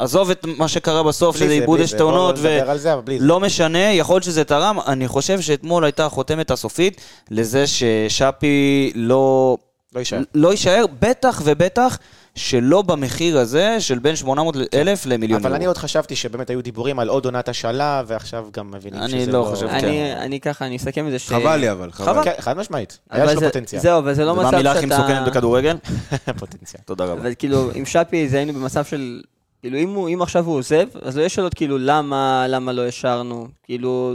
[0.00, 2.78] עזוב את מה שקרה בסוף, שזה זה, איבוד בלי יש זה, בוא תאונות, נדבר על
[2.78, 3.24] זה, אבל בלי זה.
[3.26, 4.78] לא משנה, יכול להיות שזה תרם.
[4.86, 9.56] אני חושב שאתמול הייתה החותמת הסופית לזה ששאפי לא...
[9.94, 10.18] לא יישאר.
[10.34, 11.98] לא יישאר, בטח ובטח
[12.34, 15.66] שלא במחיר הזה של בין 800 אלף למיליון אבל אני.
[15.66, 19.38] עוד חשבתי שבאמת היו דיבורים על עוד עונת השאלה, ועכשיו גם מבינים אני שזה לא
[19.38, 19.44] לא...
[19.44, 19.74] חושב, כן.
[19.74, 21.28] אני אני ככה, אני אסכם את זה ש...
[21.28, 22.24] חבל לי אבל, חבל.
[22.24, 22.98] כן, חד משמעית.
[23.10, 23.82] היה לו זה- פוטנציאל.
[23.82, 25.30] זהו, אבל זה לא מצב המילה הכי מסוכנת שאתה...
[25.30, 25.76] בכדורגל?
[26.40, 26.82] פוטנציאל.
[26.86, 27.20] תודה רבה.
[27.20, 29.20] אבל כאילו, עם שפי זה היינו במצב של...
[29.60, 32.86] כאילו, אם, הוא, אם עכשיו הוא עוזב, אז לא יש שאלות כאילו, למה, למה לא
[32.86, 33.48] השארנו?
[33.62, 34.14] כאילו,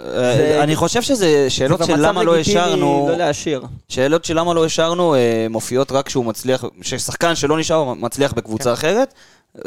[0.00, 3.62] אה, אני חושב שזה שאלות זה של למה לא לגיטימי השארנו, לא להשאיר.
[3.88, 8.72] שאלות של למה לא השארנו אה, מופיעות רק כשהוא מצליח, ששחקן שלא נשאר מצליח בקבוצה
[8.72, 9.14] אחרת,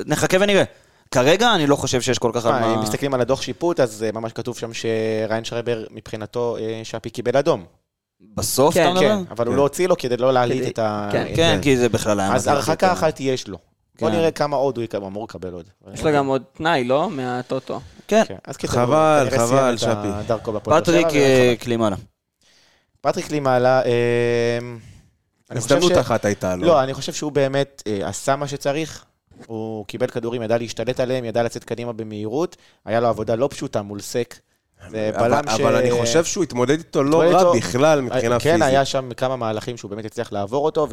[0.05, 0.63] נחכה ונראה.
[1.11, 2.45] כרגע אני לא חושב שיש כל כך...
[2.45, 6.57] על מה, אם מסתכלים על הדוח שיפוט, אז אה, ממש כתוב שם שריין שרייבר, מבחינתו,
[6.59, 7.63] אה, שפי קיבל אדום.
[8.35, 9.07] בסוף כן, אתה מדבר?
[9.09, 9.57] כן, אבל הוא כן.
[9.57, 11.09] לא הוציא לו כדי לא להלהיט כדי- את ה...
[11.11, 11.25] כן.
[11.31, 12.35] את- כן, כי זה בכלל היה...
[12.35, 12.91] אז הרחקה.
[12.93, 13.57] אחת יש לו.
[13.99, 14.15] בוא כן.
[14.15, 15.65] נראה כמה עוד הוא אמור לקבל עוד.
[15.93, 17.09] יש לו גם עוד תנאי, לא?
[17.09, 17.79] מהטוטו.
[18.07, 18.23] כן.
[18.27, 20.33] כן, חבל, חבל, שפי.
[20.63, 21.53] פטריק אה.
[21.59, 21.95] קלימאלה.
[23.01, 24.59] פטריק קלימאלה, אה,
[25.49, 26.67] הזדמנות אחת הייתה לו.
[26.67, 29.05] לא, אני חושב שהוא באמת אה, עשה מה שצריך.
[29.47, 32.57] הוא קיבל כדורים, ידע להשתלט עליהם, ידע לצאת קדימה במהירות.
[32.85, 34.35] היה לו עבודה לא פשוטה מול סק.
[34.89, 35.59] זה אבל- בלם ש...
[35.59, 38.61] אבל אני חושב שהוא התמודד איתו לא רע איתו- בכלל מבחינה כן, פיזית.
[38.63, 40.87] היה שם כמה מהלכים שהוא באמת הצליח לעבור אותו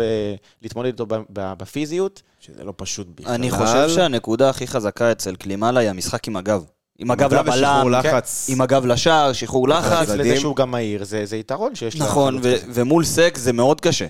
[0.63, 2.23] ולהתמודד איתו בפיזיות.
[2.41, 3.33] שזה לא פשוט בכלל.
[3.35, 6.65] אני חושב שהנקודה הכי חזקה אצל קלימאלה היא המשחק עם הגב.
[6.99, 8.47] עם הגב לבלם, לחץ.
[8.51, 10.09] עם הגב לשער, שחרור לחץ.
[10.09, 10.41] לזה.
[10.41, 12.59] שהוא גם מהיר, זה זה יתרון שיש נכון, ו- כזה.
[12.69, 14.07] ומול סק זה מאוד קשה.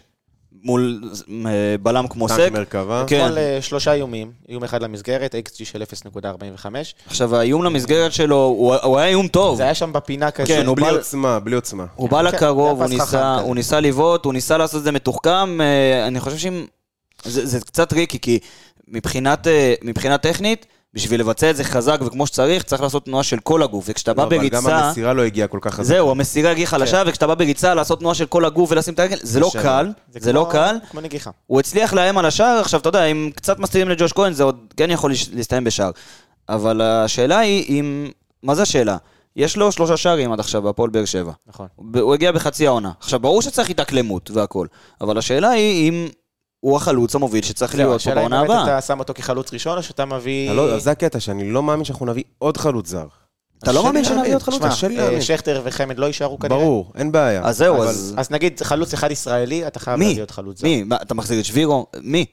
[0.64, 1.02] מול
[1.46, 1.50] אה,
[1.82, 2.50] בלם כמו טנק סק.
[2.52, 3.04] מרכבה.
[3.06, 3.28] כן.
[3.28, 5.82] כל אה, שלושה איומים, איום אחד למסגרת, XG של
[6.16, 6.66] 0.45.
[7.06, 9.56] עכשיו, האיום למסגרת שלו, הוא הוא היה איום טוב.
[9.56, 10.46] זה היה שם בפינה כזה.
[10.48, 11.84] כן, הוא בלי בא- עוצמה, בלי עוצמה.
[11.94, 13.34] הוא בא כן, לקרוב, זה הוא ניסה.
[13.34, 15.60] הוא לבעוט, הוא ניסה לעשות את זה מתוחכם.
[15.60, 16.66] אה, אני חושב שאם...
[17.24, 18.38] זה, זה קצת tricky, כי
[18.88, 19.46] מבחינת,
[19.82, 23.84] מבחינת טכנית, בשביל לבצע את זה חזק וכמו שצריך, צריך לעשות תנועה של כל הגוף.
[23.88, 24.78] וכשאתה בא לא, אבל גם בריצה...
[24.86, 25.82] המסירה לא הגיעה כל כך חזק.
[25.88, 29.16] זהו, המסירה הגיעה חלשה, וכשאתה בא בריצה, לעשות תנועה של כל הגוף ולשים את הרגל,
[29.22, 29.50] זה לא.
[29.62, 29.88] קל,
[30.18, 30.76] זה לא כמו- קל.
[30.90, 31.30] כמו נגיחה.
[31.46, 34.56] הוא הצליח לאיים על השער, עכשיו אתה יודע, אם קצת מסתירים לג'וש כהן, זה עוד
[34.76, 35.90] כן יכול להסתיים בשער.
[36.48, 38.10] אבל השאלה היא, אם...
[38.42, 38.96] מה זה השאלה?
[39.36, 41.32] יש לו שלושה שערים עד עכשיו בהפועל באר שבע.
[41.46, 41.66] נכון.
[42.00, 42.90] הוא הגיע בחצי העונה.
[43.00, 44.66] עכשיו, ברור שצריך התאקלמות והכל,
[45.00, 46.08] אבל השאלה היא אם
[46.64, 48.78] הוא החלוץ המוביל שצריך להיות פה השאלה אם בעונה באמת הבאה.
[48.78, 50.46] אתה שם אותו כחלוץ ראשון, או שאתה מביא...
[50.50, 53.06] אתה לא- זה הקטע, שאני לא מאמין שאנחנו נביא עוד חלוץ זר.
[53.62, 54.34] אתה לא מאמין שנביא.
[54.34, 54.62] עוד חלוץ?
[54.62, 55.20] קשה לי אה, להאמין.
[55.20, 56.58] שכטר וחמד לא יישארו כנראה.
[56.58, 57.42] ברור, אין בעיה.
[57.44, 58.14] אז זהו, אז...
[58.18, 60.00] אז נגיד חלוץ אחד ישראלי, אתה חייב?
[60.00, 60.66] להביא עוד חלוץ זר.
[60.66, 60.84] מי?
[61.02, 61.86] אתה מחזיר את שבירו?
[62.02, 62.24] מי?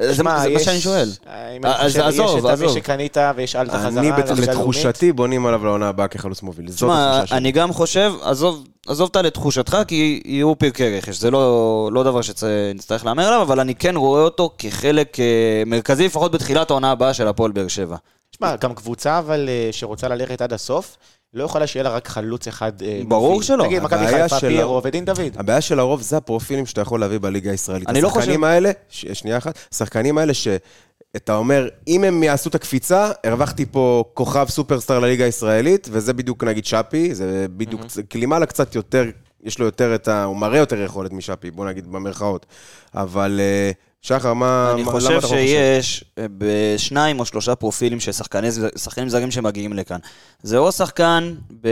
[0.00, 1.10] זה מה שאני שואל.
[1.26, 2.68] אה, אה, אז חושב, עזוב, יש את עזוב.
[2.68, 4.02] מי שקנית ויש אלטה חזרה.
[4.02, 4.42] אני.
[4.42, 6.70] לתחושתי בונים עליו לעונה הבאה כחלוץ מוביל.
[6.70, 7.38] זאת התחושה שלי.
[7.38, 12.20] אני גם חושב, עזוב, עזוב אותה לתחושתך, כי יהיו פרקי רכש, זה לא, לא דבר
[12.22, 17.14] שנצטרך להמר עליו, אבל אני כן רואה אותו כחלק אה, מרכזי, לפחות בתחילת העונה הבאה
[17.14, 17.96] של הפועל באר שבע.
[18.36, 20.96] תשמע, גם קבוצה אבל אה, שרוצה ללכת עד הסוף,
[21.34, 23.46] לא יכולה שיהיה לה רק חלוץ אחד אה, ברור מוביל.
[23.46, 23.64] שלא.
[23.66, 25.20] נגיד מכבי חיפה, פיירו ודין דוד.
[25.36, 27.88] הבעיה של הרוב זה הפרופילים שאתה יכול להביא בליגה הישראלית.
[27.88, 32.48] אני לא השחקנים חושב- האלה, ש- שנייה אחת, השחקנים האלה שאתה אומר, אם הם יעשו
[32.50, 38.46] את הקפיצה, הרווחתי פה כוכב סופרסטאר לליגה הישראלית, וזה בדיוק נגיד שפי, זה בדיוק, קלימאלה
[38.46, 39.04] קצת יותר,
[39.44, 40.24] יש לו יותר את ה...
[40.24, 42.46] הוא מראה יותר יכולת משפי, בוא נגיד במרכאות.
[42.94, 43.70] אבל אה,
[44.06, 44.70] שחר, מה...
[44.74, 49.30] אני מה- חושב למה אתה שיש אה, בשניים או שלושה פרופילים של שחקני- שחקנים זרים
[49.30, 49.98] שמגיעים לכאן.
[50.42, 51.70] זה או שחקן ב style...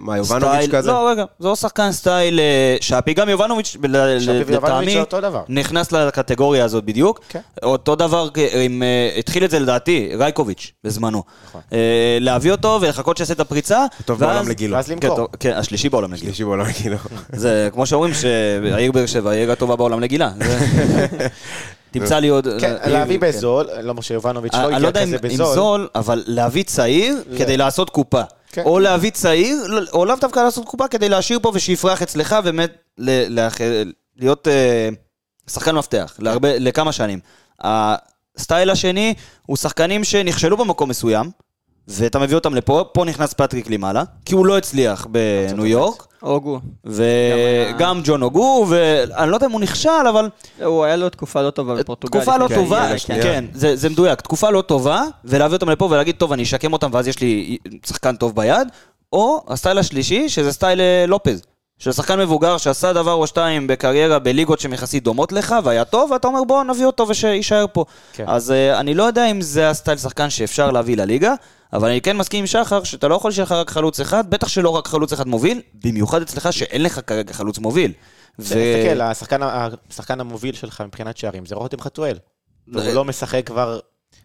[0.00, 0.90] מה, יובנוביץ' כזה?
[0.90, 3.76] לא, רגע, זה או שחקן style אה, שפי, גם יובנוביץ',
[4.48, 5.42] לטעמי, זה אותו דבר.
[5.48, 7.20] נכנס לקטגוריה הזאת בדיוק.
[7.28, 7.40] כן.
[7.62, 11.22] אותו דבר, עם, אה, התחיל את זה לדעתי, רייקוביץ', בזמנו.
[11.48, 11.60] נכון.
[12.20, 13.84] להביא אותו ולחכות שיעשה את הפריצה.
[14.04, 14.76] טוב ואז- בעולם לגילו.
[14.76, 15.16] ואז כן, למכור.
[15.16, 16.26] טוב, כן, השלישי בעולם לגילה.
[16.26, 16.96] שלישי בעולם לגילו.
[17.32, 20.30] זה כמו שאומרים שהעיר באר שבע, העיר הטובה בעולם לגילה.
[21.90, 22.48] תמצא לי עוד...
[22.60, 23.26] כן, עיר- להביא כן.
[23.28, 25.54] בזול, לא משה יובנוביץ' לא אני לא הגיע יודע אם כזה בזול.
[25.54, 28.22] זול, אבל להביא צעיר כדי לעשות קופה.
[28.52, 28.62] כן.
[28.64, 29.56] או להביא צעיר,
[29.92, 32.76] או לאו דווקא לעשות קופה כדי להשאיר פה ושיפרח אצלך, באמת
[34.18, 34.88] להיות אה,
[35.50, 37.18] שחקן מפתח לכמה שנים.
[37.60, 39.14] הסטייל השני
[39.46, 41.30] הוא שחקנים שנכשלו במקום מסוים,
[41.88, 46.60] ואתה מביא אותם לפה, פה נכנס פטריק למעלה, כי הוא לא הצליח בניו יורק, אוגו.
[46.84, 50.28] וגם ג'ון אוגו, ואני לא יודע אם הוא נכשל, אבל
[50.64, 52.18] הוא היה לו תקופה לא טובה בפורטוגל.
[52.18, 52.88] תקופה לא כן, טובה.
[53.06, 56.90] כן, זה זה מדויק, תקופה לא טובה, ולהביא אותם לפה ולהגיד, טוב, אני אשקם אותם
[56.92, 58.68] ואז יש לי שחקן טוב ביד,
[59.12, 61.42] או ה style השלישי, שזה style אה, לופז.
[61.78, 66.10] של שחקן מבוגר שעשה דבר או שתיים בקריירה בליגות שהן יחסית דומות לך, והיה טוב,
[66.10, 67.84] ואתה אומר בוא נביא אותו ושיישאר פה.
[68.12, 68.24] כן.
[68.26, 71.34] אז אה, אני לא יודע אם זה ה style שחקן שאפשר להביא לליגה,
[71.72, 74.48] אבל אני כן מסכים עם שחר שאתה לא יכול שיהיה לך רק חלוץ אחד, בטח
[74.48, 77.92] שלא רק חלוץ אחד מוביל, במיוחד אצלך שאין לך כרגע חלוץ מוביל.
[78.38, 79.40] ו- תסתכל, השחקן
[79.90, 82.18] השחקן המוביל שלך מבחינת שערים זה רותם חתואל.
[82.74, 83.80] הוא לא משחק כבר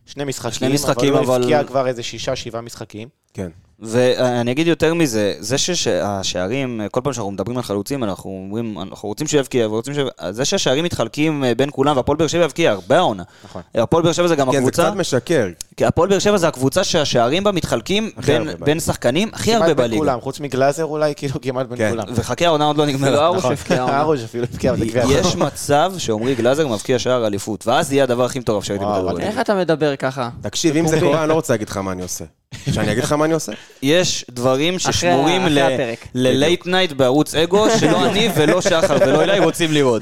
[0.05, 3.07] שני משחקים, שני משחקים, אבל הוא אבל- הבקיע כבר איזה שישה, שבעה משחקים.
[3.33, 3.49] כן.
[3.79, 9.09] ואני אגיד יותר מזה, זה שהשערים, כל פעם שאנחנו מדברים על חלוצים, אנחנו אומרים, אנחנו
[9.09, 9.97] רוצים שהוא יבקיע, ורוצים ש...
[10.29, 13.23] זה שהשערים מתחלקים אה, בין כולם, והפועל באר שבע יבקיע הרבה העונה.
[13.45, 13.61] נכון.
[13.75, 15.47] הפועל באר שבע זה גם כן, זה הקבוצה, קצת משקר.
[15.77, 18.65] כי הפועל באר שבע זה הקבוצה שהשערים בה מתחלקים בין, בליגה.
[18.65, 20.01] בין שחקנים הכי הרבה כמעט בין בליגה.
[20.01, 21.89] כולם, חוץ מגלאזר אולי, כאילו כמעט בין כן.
[21.89, 22.05] כולם.
[22.15, 23.25] וחכה, העונה עוד לא נגמרה.
[23.25, 23.51] ארוש נכון.
[23.51, 24.01] הבקיע העונה.
[24.01, 25.03] ארוש אפילו הבקיע בגביע.
[25.09, 29.27] יש מצב שעמרי גלאזר מבקיע שער אליפות, ואז יהיה הדבר הכי מטורף שראיתי וואו, בכדורגל.
[29.27, 30.29] איך אתה מדבר ככה?
[30.41, 32.25] תקשיב, אם זה קורה, אני לא רוצה להגיד לך מה אני עושה.
[32.73, 33.51] שאני אגיד לך מה אני עושה?
[33.81, 35.41] יש דברים ששמורים.
[36.15, 40.01] ל late night בערוץ אגו, שלא אני ולא שחר ולא אליי רוצים לראות.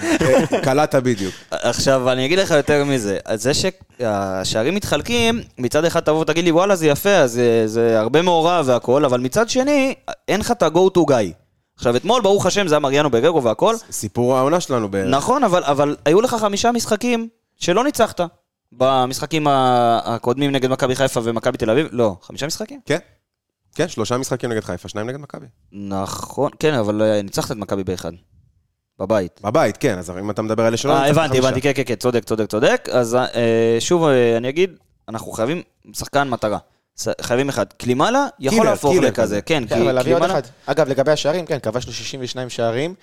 [0.63, 1.33] קלעת בדיוק.
[1.51, 3.17] עכשיו, אני אגיד לך יותר מזה.
[3.25, 7.99] אז זה שהשערים מתחלקים, מצד אחד תבוא ותגיד לי, וואלה, זה יפה, אז זה, זה
[7.99, 9.93] הרבה מעורב והכל, אבל מצד שני,
[10.27, 11.33] אין לך את ה-go to guy.
[11.77, 13.75] עכשיו, אתמול, ברוך השם, זה היה מריאנו בררו והכל.
[13.91, 15.09] סיפור העונה שלנו בערך.
[15.09, 18.21] נכון, אבל, אבל היו לך חמישה משחקים שלא ניצחת.
[18.71, 22.79] במשחקים הקודמים נגד מכבי חיפה ומכבי תל אביב, לא, חמישה משחקים?
[22.85, 22.97] כן.
[23.75, 25.45] כן, שלושה משחקים נגד חיפה, שניים נגד מכבי.
[25.71, 28.11] נכון, כן, אבל אה, ניצחת את מכבי באחד.
[28.99, 29.39] בבית.
[29.43, 30.91] בבית, כן, אז אם אתה מדבר על אלה שלא...
[30.91, 31.37] אה, הבנתי.
[31.37, 32.89] הבנתי, כן, כן, כן, צודק, צודק, צודק.
[32.91, 34.77] אז אה, שוב, אה, אני אגיד,
[35.09, 35.61] אנחנו חייבים
[35.93, 36.57] שחקן מטרה.
[37.21, 37.65] חייבים אחד.
[37.77, 39.41] קלימלה יכול קילר, להפוך קילר לכזה, כזה.
[39.41, 40.41] כן, כן, כי קלימלה- אחד.
[40.65, 42.93] אגב, לגבי השערים, כן, כבשנו 62 שערים.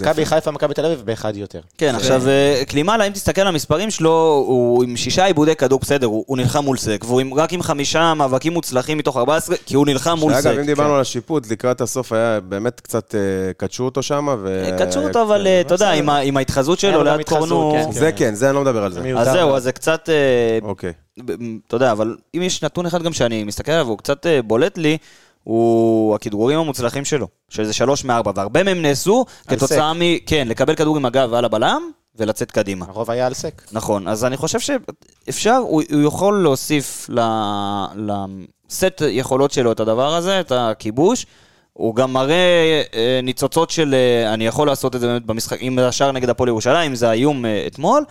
[0.00, 0.34] מכבי יפה.
[0.34, 1.60] חיפה, מכבי תל אביב, באחד יותר.
[1.78, 6.06] כן, עכשיו, אה, קלימלה, אם תסתכל על המספרים שלו, הוא עם שישה איבודי כדור, בסדר,
[6.06, 9.76] הוא הוא נלחם מול סק, והוא עם- רק עם חמישה מאבקים מוצלחים מתוך 14, כי
[9.76, 10.40] הוא נלחם מול סק.
[10.42, 10.94] שאגב, אם דיברנו כן.
[10.94, 13.20] על השיפוט, לקראת הסוף היה באמת קצת אה,
[13.56, 14.64] קדשו אותו שם, ו...
[14.78, 15.90] קדשו אותו, אבל אה, אתה יודע,
[16.22, 17.72] עם ההתחזות שלו ליד קורנו...
[17.84, 17.92] כן.
[17.92, 19.00] זה כן, זה אני לא מדבר על זה.
[19.16, 20.08] אז זהו, אז זה קצת...
[20.08, 20.92] אה, אוקיי.
[21.18, 24.78] אתה יודע, אבל אם יש נתון אחד גם שאני מסתכל עליו, והוא קצת אה, בולט
[24.78, 24.98] לי,
[25.44, 29.98] הוא הכדרורים המוצלחים שלו, שזה שלוש מארבע, והרבה מהם נעשו כתוצאה מ...
[30.26, 31.82] כן, לקבל כדור עם הגב על הבלם,
[32.16, 32.86] ולצאת קדימה.
[32.88, 33.62] הרוב היה על סק.
[33.72, 40.14] נכון, אז אני חושב שאפשר, הוא, הוא יכול להוסיף ל- לסט יכולות שלו את הדבר
[40.14, 41.26] הזה, את הכיבוש.
[41.72, 45.76] הוא גם מראה אה, ניצוצות של אה, אני יכול לעשות את זה באמת במשחק, אם
[45.80, 48.04] זה השער נגד הפועל ירושלים, אם זה האיום אה, אתמול.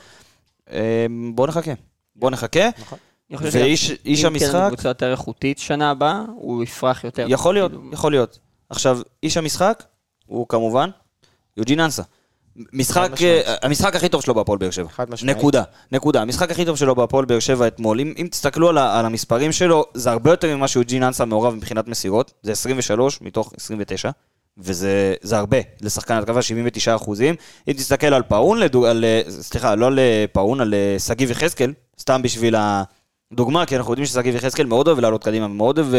[0.71, 1.71] אה, בוא נחכה.
[2.15, 2.69] בוא נחכה.
[3.35, 7.25] חושב ואיש איש אם כן המשחק, קבוצה יותר איכותית שנה הבאה, הוא יפרח יותר.
[7.29, 8.39] יכול להיות, כאילו, יכול להיות.
[8.69, 9.83] עכשיו, איש המשחק
[10.25, 10.89] הוא כמובן
[11.57, 12.03] יוג'ין אנסה.
[12.73, 13.09] משחק.
[13.21, 14.89] אה, המשחק הכי טוב שלו בהפועל באר שבע.
[14.89, 15.37] חד משמעית.
[15.37, 16.21] נקודה, נקודה.
[16.21, 17.99] המשחק הכי טוב שלו בהפועל באר שבע אתמול.
[17.99, 21.87] אם, אם תסתכלו על, על המספרים שלו, זה הרבה יותר ממה שיוג'ין אנסה מעורב מבחינת
[21.87, 22.33] מסירות.
[22.43, 24.09] זה 23 מתוך 29,
[24.57, 27.35] וזה זה הרבה לשחקן התקפה, 79 אחוזים.
[27.67, 31.73] אם תסתכל על פאון, לדוג, על, אה, סליחה, לא על אה, פאון, על שגיב יחזקאל,
[31.99, 35.93] סתם בשביל הדוגמה, כי אנחנו יודעים ששגיב יחזקאל מאוד אוהב לעלות קדימה, מאוד אוהב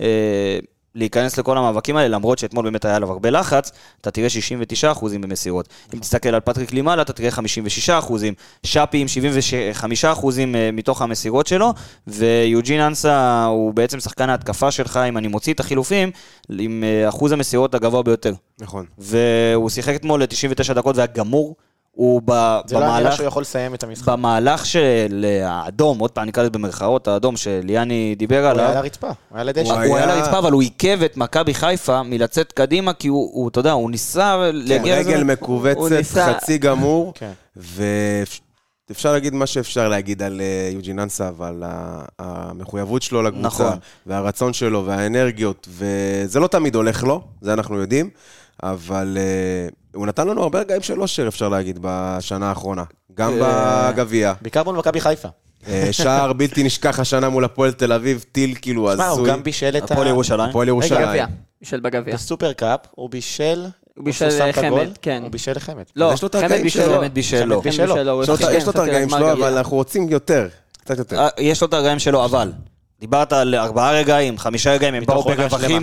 [0.00, 0.58] אה,
[0.94, 5.20] להיכנס לכל המאבקים האלה, למרות שאתמול באמת היה עליו הרבה לחץ, אתה תראה 69 אחוזים
[5.20, 5.68] במסירות.
[5.94, 8.34] אם תסתכל על פטריק קלימאלה, אתה תראה 56 אחוזים.
[8.62, 11.74] שפי עם 75 אחוזים אה, מתוך המסירות שלו,
[12.06, 16.10] ויוג'ין אנסה הוא בעצם שחקן ההתקפה שלך, אם אני מוציא את החילופים,
[16.58, 18.34] עם אה, אחוז המסירות הגבוה ביותר.
[18.60, 18.86] נכון.
[18.98, 21.56] והוא שיחק אתמול ל-99 דקות והיה גמור.
[21.98, 23.16] הוא ב- זה לא היה נראה במהלך...
[23.16, 24.08] שהוא יכול לסיים את המשחק.
[24.08, 28.76] במהלך של האדום, עוד פעם נקרא לזה במרכאות, האדום שליאני דיבר הוא היה על עליו,
[28.76, 29.72] הרצפה, הוא היה על הוא הדשא.
[29.72, 33.48] הוא היה על הרצפה, אבל הוא עיכב את מכבי חיפה מלצאת קדימה, כי הוא, הוא,
[33.48, 35.10] אתה יודע, הוא ניסה להגיע לזה.
[35.10, 37.32] רגל מכווצת, ניסה- חצי גמור, כן.
[38.90, 41.62] ואפשר להגיד מה שאפשר להגיד על אה, יוג'ין אנסה, אבל
[42.18, 43.78] המחויבות שלו לקבוצה, נכון.
[44.06, 48.10] והרצון שלו, והאנרגיות, וזה לא תמיד הולך לו, זה אנחנו יודעים,
[48.62, 52.84] אבל אה, הוא נתן לנו הרבה רגעים של אושר, אפשר להגיד, בשנה האחרונה.
[53.14, 54.32] גם אה, בגביע.
[54.42, 55.28] בעיקר מול מכבי חיפה.
[55.68, 59.30] אה, שער בלתי נשכח השנה מול הפועל תל אביב, טיל כאילו שמע, הוא הזוי.
[59.30, 59.94] גם בישל את ה...
[59.94, 60.50] הפועל ירושלים.
[60.50, 61.26] הפועל גביע, ירושלים.
[61.60, 62.14] בישל בגביע.
[62.14, 63.66] בסופר קאפ, הוא בישל...
[63.96, 65.20] הוא בישל חמד, כן.
[65.22, 65.82] הוא בישל לחמד.
[65.96, 66.88] לא, יש לו את חמד בישל.
[66.88, 66.98] לו.
[66.98, 67.54] חמד בישל לו.
[67.62, 69.32] חמד בישל הוא יש לו את- הרגעים שלו.
[69.32, 70.48] אבל אנחנו רוצים יותר.
[70.80, 71.26] קצת יותר.
[71.38, 72.52] יש לו את הרגעים שלו, אבל
[73.00, 75.82] דיברת על ארבעה רגעים, חמישה רגעים, הם באו ברווחים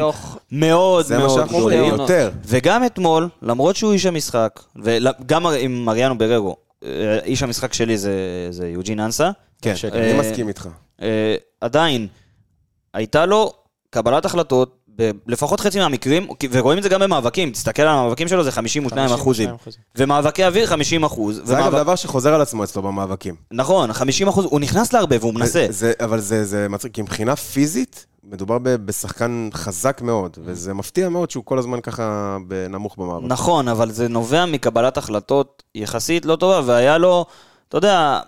[0.52, 1.84] מאוד מאוד גדולים.
[1.84, 2.32] יותר.
[2.46, 8.48] וגם אתמול, למרות שהוא איש המשחק, וגם עם מריאנו בררו, אה, איש המשחק שלי זה,
[8.50, 9.92] זה יוג'ין אנסה, כן, שלי.
[9.92, 10.70] אני אה, מסכים איתך.
[11.02, 12.08] אה, עדיין,
[12.94, 13.54] הייתה לו
[13.90, 14.85] קבלת החלטות,
[15.28, 19.50] לפחות חצי מהמקרים, ורואים את זה גם במאבקים, תסתכל על המאבקים שלו, זה 52 אחוזים.
[19.50, 19.82] 52 אחוזים.
[19.98, 21.42] ומאבקי אוויר, 50 אחוז.
[21.44, 23.36] זה אגב דבר שחוזר על עצמו אצלו במאבקים.
[23.52, 25.68] נכון, 50 אחוז, הוא נכנס להרבה והוא מנסה.
[25.70, 31.32] זה, אבל זה, זה מצחיק, כי מבחינה פיזית, מדובר בשחקן חזק מאוד, וזה מפתיע מאוד
[31.32, 32.38] שהוא כל הזמן ככה
[32.70, 33.26] נמוך במאבק.
[33.28, 37.26] נכון, אבל זה נובע מקבלת החלטות יחסית לא טובה, והיה לו,
[37.70, 38.20] אתה יודע,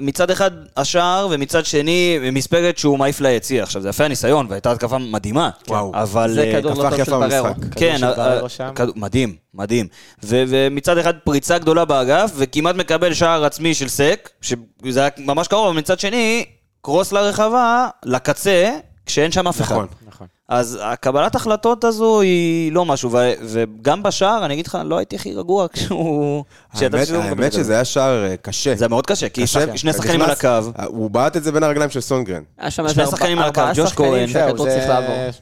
[0.00, 3.62] מצד אחד השער, ומצד שני מספרת שהוא מעיף ליציע.
[3.62, 5.50] עכשיו, זה יפה הניסיון, והייתה התקפה מדהימה.
[5.68, 5.92] וואו.
[5.94, 6.34] אבל...
[6.34, 7.54] זה אה, כדור לא טוב של בררו.
[7.76, 8.40] כן, אה,
[8.80, 9.86] אה, מדהים, מדהים.
[10.24, 15.48] ו- ומצד אחד פריצה גדולה באגף, וכמעט מקבל שער עצמי של סק, שזה היה ממש
[15.48, 16.44] קרוב, אבל מצד שני,
[16.82, 18.70] קרוס לרחבה, לקצה,
[19.06, 19.74] כשאין שם אף אחד.
[19.74, 19.86] נכון.
[20.16, 20.26] נכון.
[20.48, 25.16] אז הקבלת החלטות הזו היא לא משהו, ו- וגם בשער, אני אגיד לך, לא הייתי
[25.16, 26.44] הכי רגוע כשהוא...
[27.22, 27.52] האמת.
[27.52, 28.74] שזה היה שער אה, קשה.
[28.76, 30.48] זה מאוד קשה, כי קשה, שני שחקנים על הקו.
[30.86, 32.42] הוא בעט את זה בין הרגליים של סונגרן.
[32.70, 34.26] שני שחקנים על הקו, ג'וש כהן.
[34.32, 34.56] צריך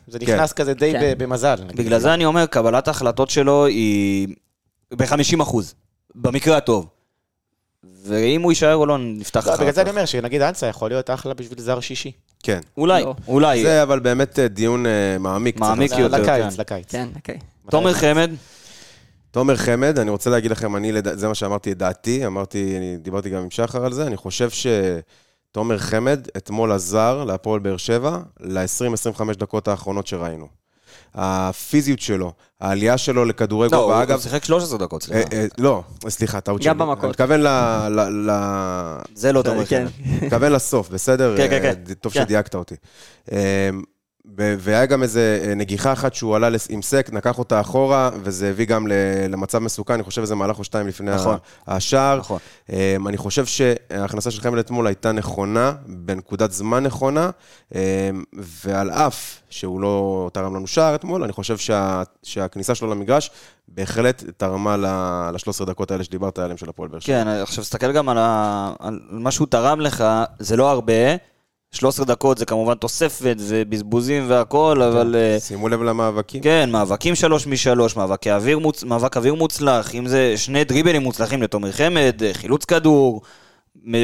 [0.09, 1.15] זה- נכנס כזה די כן.
[1.19, 1.57] ב- במזל.
[1.75, 4.29] בגלל זה אני אומר, קבלת ההחלטות שלו היא
[4.95, 5.75] ב-50 אחוז,
[6.15, 6.87] במקרה הטוב.
[8.07, 9.87] ואם הוא יישאר או לא, נפתח לא, אחר בגלל זה כך.
[9.87, 12.13] אני אומר שנגיד אנסה יכול להיות אחלה בשביל זר שישי.
[12.45, 12.61] כן.
[12.77, 13.15] אולי, לא.
[13.29, 13.63] אולי.
[13.63, 15.61] זה אבל באמת אה, דיון אה, מעמיק.
[15.61, 15.93] מעמיק.
[15.99, 16.61] יותר, לקיץ, כן.
[16.61, 16.91] לקיץ.
[16.91, 17.39] כן, אוקיי.
[17.71, 18.31] תומר חמד,
[19.31, 22.97] תומר חמד, אני רוצה להגיד לכם, אני, לד- זה מה שאמרתי את דעתי, אמרתי, אני
[22.97, 28.19] דיברתי גם עם שחר על זה, אני חושב שתומר חמד אתמול עזר להפועל באר שבע
[28.41, 30.47] ל-20-25 דקות האחרונות שראינו.
[31.15, 35.37] הפיזיות שלו, העלייה שלו לכדורי לא, גובה, אגב, הוא שיחק 13 דקות, אה, סליחה.
[35.37, 36.71] אה, לא, סליחה, טעות שלי.
[36.71, 37.05] גם במכות.
[37.05, 37.49] אני מתכוון ל...
[37.89, 39.87] ל- ל- זה לא תומר כן.
[40.05, 40.23] חמד.
[40.25, 41.37] מתכוון לסוף, בסדר?
[41.37, 41.83] כן, כן, כן.
[41.89, 42.23] אה, טוב כן.
[42.25, 42.75] שדייקת אותי.
[44.37, 48.67] והיה גם איזה אה, נגיחה אחת שהוא עלה עם סק, לקח אותה אחורה, וזה הביא
[48.67, 48.87] גם
[49.29, 51.37] למצב מסוכן, אני חושב איזה מהלך או שתיים לפני נכון.
[51.67, 52.19] השער.
[52.19, 52.39] נכון.
[52.73, 57.31] אה, אני חושב שההכנסה של חמד אתמול הייתה נכונה, בנקודת זמן נכונה,
[57.75, 63.31] אה, ועל אף שהוא לא תרם לנו שער אתמול, אני חושב שה- שהכניסה שלו למגרש
[63.69, 67.25] בהחלט תרמה ל-13 דקות האלה שדיברת עליהם של הפועל באר שבע.
[67.25, 68.73] כן, עכשיו תסתכל גם על, ה...
[68.79, 70.05] על מה שהוא תרם לך,
[70.39, 70.93] זה לא הרבה.
[71.75, 75.17] 13 דקות זה כמובן תוספת ובזבוזים והכל, אבל...
[75.19, 76.43] אה, שימו לב למאבקים.
[76.43, 78.85] כן, מאבקים שלוש משלוש, מאבקי אוויר מוצ...
[78.85, 83.23] מאבק אוויר מוצלח, אם זה שני דריבלים מוצלחים לתומר חמד, אה, חילוץ כדור,
[83.87, 83.95] מ-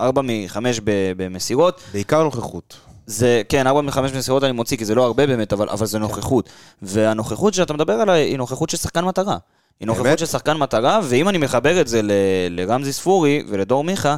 [0.00, 0.80] ארבע מחמש
[1.16, 1.80] במסירות.
[1.92, 2.76] בעיקר נוכחות.
[3.06, 5.98] זה, כן, ארבע מחמש מסירות אני מוציא, כי זה לא הרבה באמת, אבל, אבל זה
[5.98, 6.48] נוכחות.
[6.82, 9.36] והנוכחות שאתה מדבר עליה היא נוכחות של שחקן מטרה.
[9.80, 10.18] היא נוכחות?
[10.18, 12.10] של שחקן מטרה, ואם אני מחבר את זה ל-
[12.50, 14.16] לרמזי ספורי ולדור מיכה,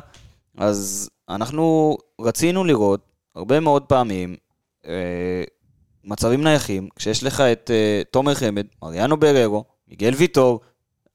[0.58, 3.00] אז אנחנו רצינו לראות
[3.34, 4.36] הרבה מאוד פעמים
[4.86, 5.44] אה,
[6.04, 10.60] מצבים נייחים, כשיש לך את אה, תומר חמד, אריאנו בררו, מיגל ויטור,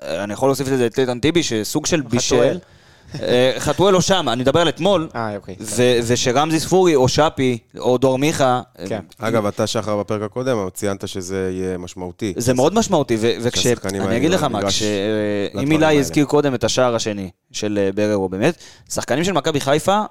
[0.01, 2.57] אה, אני יכול להוסיף לזה את איתן טיבי, שסוג של בישל.
[3.21, 5.55] אה, חתואל לא שם, אני מדבר על אתמול, אה, אוקיי.
[5.59, 8.99] ו- ושרמזי ספורי, או שפי, או דור מיכה, כן.
[9.19, 12.33] אגב, אתה, שחר, בפרק הקודם, ציינת שזה יהיה משמעותי.
[12.37, 13.65] זה מאוד משמעותי, ו- שהשחקנים וכש...
[13.95, 14.83] אני האלה אגיד לך מה, במגרש כש...
[15.61, 15.99] אם האלה.
[15.99, 18.55] הזכיר קודם את השער השני של אה, בררו, באמת,
[18.89, 20.01] שחקנים של מכבי חיפה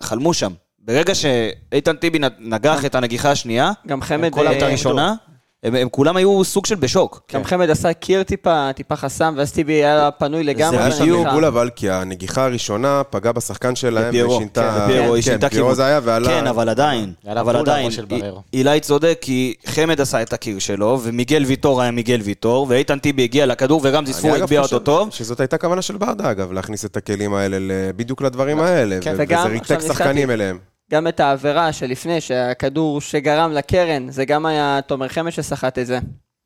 [0.00, 0.52] חלמו שם.
[0.78, 2.24] ברגע שאיתן טיבי נ-
[2.54, 4.32] נגח את הנגיחה השנייה, גם חמד...
[4.38, 5.14] את אה, הראשונה,
[5.62, 7.20] הם הם כולם היו סוג של בשוק.
[7.34, 10.78] גם חמד עשה קיר טיפה, טיפה חסם, ואז טיבי היה פנוי לגמרי.
[10.78, 11.26] היה זה שם בדיוק.
[11.26, 14.76] בלבול אבל, כי הנגיחה הראשונה פגעה בשחקן שלהם, ושינתה...
[14.78, 15.74] כן, בפיירו, היא כן, שינתה פיירו כיוון.
[15.74, 16.28] זה היה, ועלה...
[16.28, 18.42] כן, אבל עדיין, אבל בול עדיין, לראש של בררו.
[18.52, 23.22] אילי צודק, כי חמד עשה את הקיר שלו, ומיגל ויטור היה מיגל ויטור, ואיתן טיבי
[23.22, 25.08] הגיע לכדור, ורמזי ספורי אגב הגביה אותו טוב.
[25.10, 27.56] שזאת הייתה כוונה של ברדה, אגב, להכניס את הכלים האלה
[27.96, 30.30] בדיוק לדברים האלה, כן, ו- וגם, וזה ריתק שחקנים.
[30.30, 30.71] אליהם.
[30.92, 35.98] גם את העבירה שלפני, שהכדור שגרם לקרן, זה גם היה תומר חמד שסחט את זה.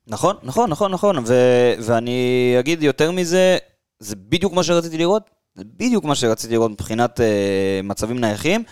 [0.07, 3.59] נכון, נכון, נכון, נכון, ו- ואני אגיד יותר מזה,
[4.01, 8.63] זה בדיוק מה שרציתי לראות, זה בדיוק מה שרציתי לראות מבחינת אה, מצבים נייחים,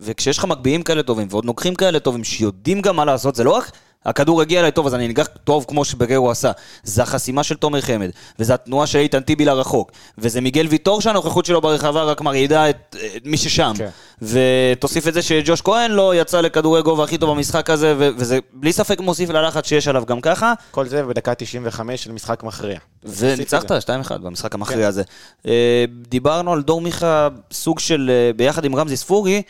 [0.00, 3.50] וכשיש לך מגביהים כאלה טובים, ועוד נוגחים כאלה טובים, שיודעים גם מה לעשות, זה לא
[3.50, 3.70] רק
[4.06, 7.80] הכדור הגיע אליי טוב, אז אני אנגח טוב כמו שבררו עשה, זה החסימה של תומר
[7.80, 12.70] חמד, וזה התנועה של איתן טיבי לרחוק, וזה מיגל ויטור שהנוכחות שלו ברחבה רק מרעידה
[12.70, 13.88] את, את מי ששם, כן.
[14.22, 18.38] ותוסיף את זה שג'וש כהן לא יצא לכדורי גובה הכי טוב במשחק הזה, ו- וזה
[18.52, 20.52] בלי ספק מוסיף ללחץ שיש עליו גם ככה.
[20.70, 22.78] כל זה בדקה 95 של משחק מכריע.
[23.04, 25.02] וניצחת 2-1 במשחק המכריע הזה.
[25.46, 29.42] אה, דיברנו על דור מיכה, סוג של, אה, ביחד עם רמזי ספורי,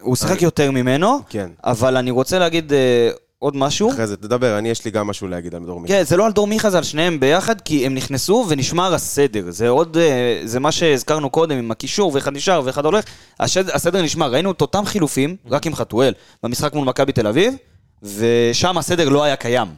[0.00, 1.50] הוא שיחק יותר ממנו, כן.
[1.64, 3.90] אבל אני רוצה להגיד אה, עוד משהו.
[3.90, 5.94] אחרי זה תדבר, אני יש לי גם משהו להגיד על דור מיכה.
[5.94, 9.44] כן, זה לא על דור מיכה, זה על שניהם ביחד, כי הם נכנסו ונשמר הסדר.
[9.48, 13.04] זה עוד, אה, זה מה שהזכרנו קודם עם הקישור, ואחד נשאר ואחד הולך.
[13.40, 14.32] השד, הסדר נשמר.
[14.32, 17.54] ראינו את אותם חילופים, רק עם חתואל, במשחק מול מכבי תל אביב,
[18.02, 19.68] ושם הסדר לא היה קיים.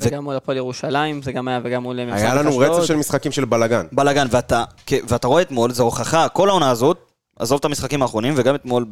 [0.00, 2.58] וגם מול הפועל ירושלים, זה גם היה וגם מול היה לנו.
[2.58, 3.86] רצף של משחקים של בלאגן.
[3.92, 4.26] בלאגן,
[5.08, 7.05] ואתה רואה אתמול, זו הוכחה, כל העונה הזאת,
[7.38, 8.86] עזוב את המשחקים האחרונים, וגם אתמול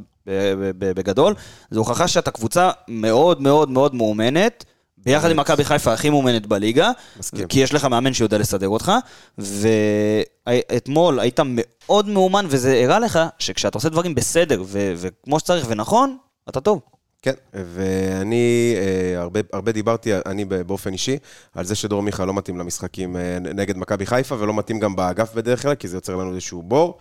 [0.79, 1.35] בגדול,
[1.71, 4.65] זו הוכחה שאתה קבוצה מאוד מאוד מאוד מאומנת,
[5.05, 7.49] ביחד עם מכבי חיפה הכי מאומנת בליגה, מסכים.
[7.49, 8.93] כי יש לך מאמן שיודע לסדר אותך,
[9.39, 16.17] ואתמול היית מאוד מאומן, וזה הראה לך שכשאתה עושה דברים בסדר, ו- וכמו שצריך ונכון,
[16.49, 16.81] אתה טוב.
[17.23, 21.19] כן, ואני אה, הרבה, הרבה דיברתי, אני באופן אישי,
[21.55, 25.35] על זה שדור מיכה לא מתאים למשחקים אה, נגד מכבי חיפה, ולא מתאים גם באגף
[25.35, 26.99] בדרך כלל, כי זה יוצר לנו איזשהו בור.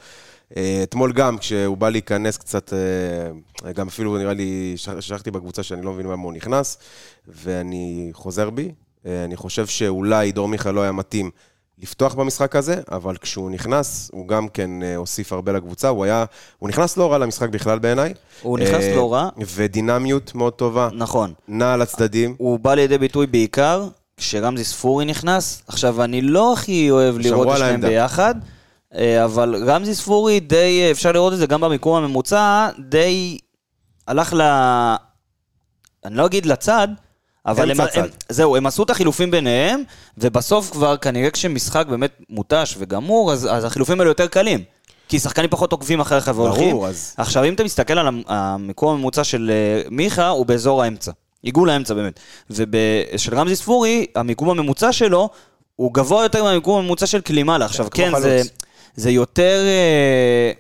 [0.58, 5.64] אה, אתמול גם, כשהוא בא להיכנס קצת, אה, גם אפילו נראה לי, ש- שלחתי בקבוצה
[5.64, 6.78] שאני לא מבין למה הוא נכנס,
[7.28, 8.72] ואני חוזר בי.
[9.06, 11.30] אה, אני חושב שאולי דור מיכה לא היה מתאים
[11.80, 15.88] לפתוח במשחק הזה, אבל כשהוא נכנס, הוא גם כן הוסיף הרבה לקבוצה.
[15.88, 16.26] הוא היה,
[16.60, 18.14] הוא נכנס לא רע למשחק בכלל בעיניי.
[18.42, 19.30] הוא נכנס אה, לא רע.
[19.56, 20.90] ודינמיות מאוד טובה.
[20.94, 21.34] נכון.
[21.48, 22.36] נע על הצדדים.
[22.38, 23.88] הוא בא לידי ביטוי בעיקר
[24.18, 25.62] כשרמזי ספורי נכנס.
[25.68, 27.82] עכשיו, אני לא הכי אוהב לראות את שניהם.
[27.82, 28.36] ביחד,
[29.24, 33.38] אבל רמזי ספורי די, אה, אפשר לראות את זה גם במיקום הממוצע, די
[34.08, 34.42] הלך ל...
[36.06, 36.88] אני לא אגיד לצד,
[37.46, 38.06] אבל הם, הם.
[38.30, 39.84] זהו, הם עשו את החילופים ביניהם,
[40.18, 44.64] ובסוף כבר כנראה כשמשחק באמת מותש וגמור, אז, אז החילופים האלו יותר קלים.
[45.10, 46.72] כי שחקנים פחות עוקבים אחריך והולכים.
[46.72, 47.14] ברור, אז...
[47.18, 51.12] עכשיו, אם אתה מסתכל על המ- המיקום הממוצע של אה, מיכה, הוא באזור האמצע.
[51.44, 52.20] עיגול האמצע באמת.
[52.50, 55.30] ושל רמזי ספורי, המיקום הממוצע שלו,
[55.76, 57.66] הוא גבוה יותר מהמיקום הממוצע של קלימאלה.
[57.66, 58.48] עכשיו, כמו כן, חלוץ.
[58.96, 59.60] זה, יותר...
[59.66, 60.52] אה,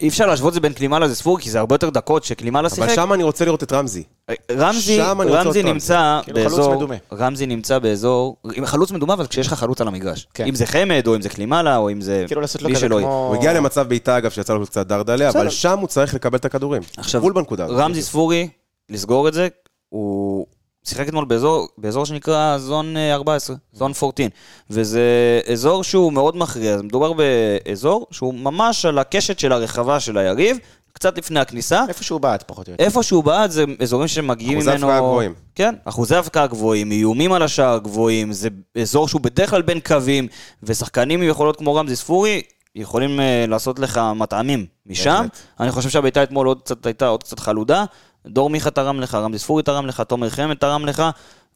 [0.00, 2.76] אי אפשר להשוות את זה בין קלימאלה לספורי, כי זה הרבה יותר דקות שקלימאלה אבל
[2.76, 2.94] שיחק.
[2.94, 4.02] שם אני רוצה לראות את רמזי.
[4.50, 5.62] רמזי, רמזי.
[5.62, 6.94] נמצא כאילו חלוץ באזור, מדומה.
[7.12, 10.26] רמזי נמצא באזור, עם חלוץ מדומה, אבל כשיש לך חלוץ על המגרש.
[10.34, 10.46] כן.
[10.46, 12.86] אם זה חמד, או אם זה קלימאלה, או אם זה כאילו לעשות לו מי כזה
[12.86, 13.06] שלא יהיה.
[13.06, 13.26] כמו...
[13.28, 15.50] הוא הגיע למצב בעיטה, אגב, שיצא לו קצת דרדלה, אבל.
[15.50, 16.82] שם הוא צריך לקבל את הכדורים.
[16.96, 17.22] עכשיו.
[17.70, 18.48] רמזי ספורי,
[18.90, 19.48] לסגור את זה,
[19.88, 20.46] הוא
[20.86, 24.26] שיחק אתמול באזור, באזור שנקרא זון אה, 14, זון 14,
[24.70, 30.58] וזה אזור שהוא מאוד מכריע, מדובר באזור שהוא ממש על הקשת של הרחבה של היריב,
[30.92, 31.84] קצת לפני הכניסה.
[31.88, 32.84] איפה שהוא בעט, פחות או יותר.
[32.84, 34.86] איפה שהוא בעט זה אזורים שמגיעים אחוזי ממנו...
[34.86, 35.34] הבקעה גבוהים.
[35.54, 38.48] כן, אחוזי הבקעה גבוהים, איומים על השער גבוהים, זה
[38.80, 40.28] אזור שהוא בדרך כלל בין קווים,
[40.62, 42.42] ושחקנים עם יכולות כמו רמזי ספורי
[42.76, 45.10] יכולים uh, לעשות לך מטעמים משם.
[45.10, 45.38] בהחלט.
[45.60, 47.84] אני חושב שהביתה אתמול עוד קצת הייתה עוד קצת חלודה.
[48.28, 51.02] דור מיכה תרם לך, רמזי ספורי תרם לך, תומר חמד תרם לך.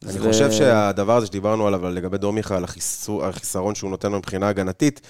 [0.09, 3.91] אני ו- חושב שהדבר הזה שדיברנו עליו, על לגבי דור מיכה, על החיסור- החיסרון שהוא
[3.91, 5.01] נותן לו מבחינה הגנתית,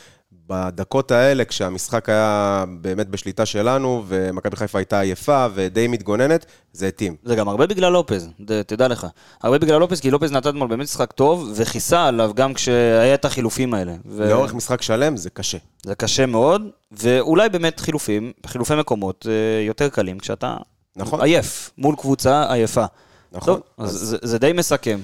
[0.47, 7.17] בדקות האלה, כשהמשחק היה באמת בשליטה שלנו, ומכבי חיפה הייתה עייפה ודי מתגוננת, זה התאים.
[7.25, 9.07] זה גם הרבה בגלל לופז, ד- תדע לך.
[9.43, 13.25] הרבה בגלל לופז, כי לופז נתן אתמול באמת משחק טוב, וכיסה עליו גם כשהיה את
[13.25, 13.93] החילופים האלה.
[14.07, 15.59] ו- לאורך משחק שלם זה קשה.
[15.83, 19.33] זה קשה מאוד, ואולי באמת חילופים, חילופי מקומות אה,
[19.67, 20.57] יותר קלים כשאתה
[20.97, 21.21] נכון.
[21.21, 22.85] עייף, מול קבוצה עייפה.
[23.33, 23.55] נכון.
[23.55, 25.01] טוב, אז זה, זה די מסכם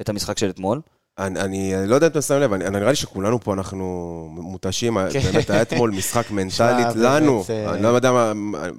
[0.00, 0.80] את המשחק של אתמול.
[1.18, 4.28] אני, אני לא יודע אם אתם שמים לב, אני, אני נראה לי שכולנו פה אנחנו
[4.30, 5.20] מותשים, כן.
[5.20, 8.32] באמת היה אתמול משחק מנטלית לנו, אה, אני לא יודע מה,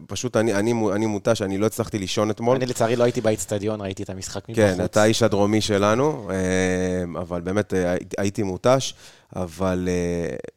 [0.08, 2.56] פשוט אני, אני, אני מותש, אני לא הצלחתי לישון אתמול.
[2.56, 4.66] אני לצערי לא הייתי באיצטדיון, ראיתי את המשחק מבחוץ.
[4.66, 8.94] כן, אתה האיש הדרומי שלנו, אה, אבל באמת אה, הייתי מותש,
[9.36, 9.90] אבל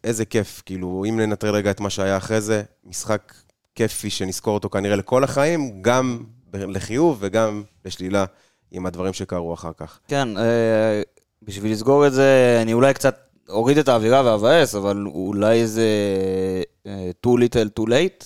[0.04, 3.32] איזה כיף, כאילו, אם ננטרל רגע את מה שהיה אחרי זה, משחק
[3.74, 8.24] כיפי שנזכור אותו כנראה לכל החיים, גם לחיוב וגם לשלילה,
[8.70, 9.98] עם הדברים שקרו אחר כך.
[10.08, 11.02] כן, אה,
[11.42, 13.16] בשביל לסגור את זה, אני אולי קצת
[13.48, 15.88] אוריד את האווירה ואבאס, אבל אולי זה
[16.86, 18.24] אה, too little too late?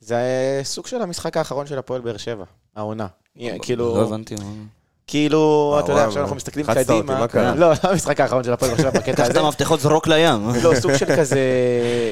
[0.00, 2.44] זה אה, סוג של המשחק האחרון של הפועל באר שבע,
[2.76, 3.06] העונה.
[3.62, 4.34] כאילו, לא הבנתי.
[5.06, 7.26] כאילו, אתה יודע, עכשיו אנחנו מסתכלים קדימה.
[7.34, 9.40] לא, לא המשחק האחרון של הפועל באר שבע בקטע קח את הזה.
[9.40, 10.40] המפתחות, זרוק לים.
[10.62, 11.40] לא, סוג של כזה,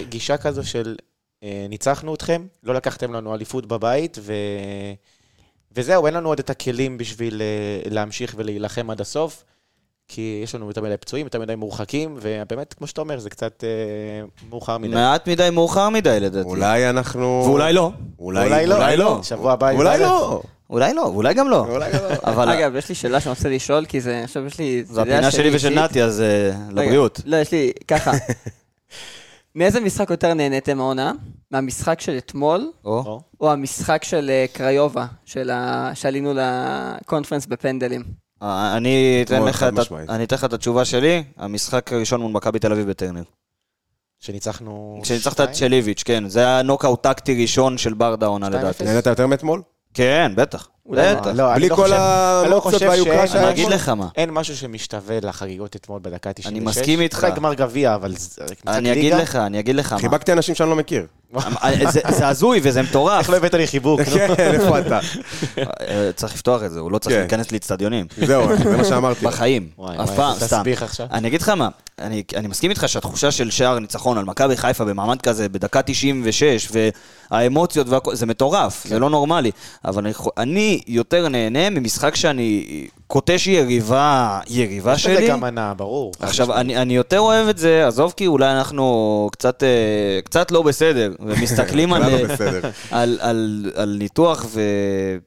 [0.08, 0.96] גישה כזו של
[1.42, 4.32] ניצחנו אתכם, לא לקחתם לנו אליפות בבית, ו...
[5.76, 9.44] וזהו, אין לנו עוד את הכלים בשביל אה, להמשיך ולהילחם עד הסוף,
[10.08, 13.64] כי יש לנו יותר מדי פצועים, יותר מדי מורחקים, ובאמת, כמו שאתה אומר, זה קצת
[13.64, 14.94] אה, מאוחר מדי.
[14.94, 16.48] מעט מדי, מאוחר מדי לדעתי.
[16.48, 17.42] אולי אנחנו...
[17.46, 17.90] ואולי לא.
[18.18, 18.76] אולי, אולי לא.
[18.76, 19.20] אולי לא.
[19.22, 19.70] שבוע הבא...
[19.70, 20.42] אולי לא.
[20.70, 21.66] אולי לא, ואולי גם לא.
[21.68, 21.98] אולי לא.
[22.24, 24.84] אבל אגב, יש לי שאלה שאני רוצה לשאול, כי זה, עכשיו יש לי...
[24.84, 27.20] זו הפינה שלי ושל נתי, אז אה, לבריאות.
[27.24, 28.12] לא, יש לי, ככה.
[29.54, 31.12] מאיזה משחק יותר נהניתם העונה?
[31.50, 33.20] מהמשחק של אתמול, או.
[33.40, 33.52] או.
[33.52, 35.90] המשחק של אה, קריובה, של ה...
[35.94, 38.04] שעלינו לקונפרנס בפנדלים?
[38.42, 39.92] אה, אני אתן לך את.
[40.08, 43.22] אני אתן לך את התשובה שלי, המשחק הראשון מול מכבי תל אביב בטרנר.
[44.20, 45.00] שניצחנו...
[45.02, 45.54] כשניצחת את?
[45.54, 48.84] שליביץ', כן, זה היה נוקאוט טקטי ראשון של ברדה שתיים לדעתי.
[48.84, 49.62] נהנית יותר מאתמול?
[49.94, 50.68] כן, בטח.
[50.90, 51.26] בטח.
[51.34, 53.68] לא, אני בלי לא כל אני לא והיוקרה שהיה אני אגיד?
[53.68, 54.06] לך מה.
[54.16, 56.46] אין משהו שמשתווה לחגיגות אתמול בדקה 96.
[56.52, 57.18] אני מסכים איתך.
[57.24, 58.14] אולי גמר גביע, אבל...
[58.16, 59.14] זה- אני אגיד?
[59.14, 59.98] לך, אני אגיד לך מה.
[59.98, 61.06] חיבקתי אנשים שאני לא מכיר.
[61.36, 63.18] אה, זה- זה הזוי וזה מטורף.
[63.20, 64.00] איך לא הבאת לי חיבוק?
[64.02, 65.00] כן, איפה אתה?
[65.58, 67.20] אה, צריך לפתוח את זה, הוא לא צריך כן.
[67.20, 68.06] להיכנס לאצטדיונים.
[68.26, 69.24] זהו, זה מה שאמרתי.
[69.24, 69.68] בחיים.
[70.02, 70.46] אף פעם, סתם.
[70.46, 71.06] תסביך עכשיו.
[71.12, 71.68] אני אגיד לך מה,
[71.98, 76.68] אני, מסכים איתך שהתחושה של שער ניצחון על מכבי חיפה במעמד כזה בדקה 96
[77.30, 79.50] והאמוציות והכל, זה מטורף, זה לא נורמלי.
[79.84, 80.06] אבל
[80.38, 85.28] אני, אני יותר נהנה ממשחק שאני קוטש יריבה, יריבה יש לזה שלי.
[85.28, 86.12] גם מנה, ברור.
[86.20, 90.62] עכשיו, אני, אני יותר אוהב את זה, עזוב כי אולי אנחנו קצת, אה, קצת לא
[90.62, 92.60] בסדר, ומסתכלים על, לא בסדר.
[92.90, 94.46] על, על, על ניתוח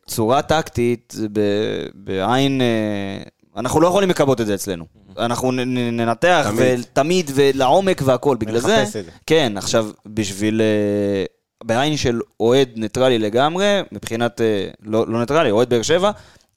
[0.05, 2.61] וצורה טקטית ב- בעין...
[2.61, 3.23] אה,
[3.57, 4.85] אנחנו לא יכולים לכבות את זה אצלנו.
[5.17, 6.79] אנחנו ננתח תמיד.
[6.79, 8.37] ותמיד ולעומק והכל.
[8.39, 9.11] בגלל זה, ונחפש את זה.
[9.25, 10.61] כן, עכשיו, בשביל...
[11.63, 14.41] בעין של אוהד ניטרלי לגמרי, מבחינת...
[14.41, 16.11] אה, לא, לא ניטרלי, אוהד באר שבע,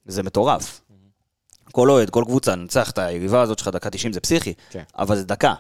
[0.07, 0.81] זה מטורף.
[1.73, 4.83] כל אוהד, כל קבוצה, ננצח את היריבה הזאת שלך דקה 90 זה פסיכי, כן.
[4.99, 5.55] אבל זה דקה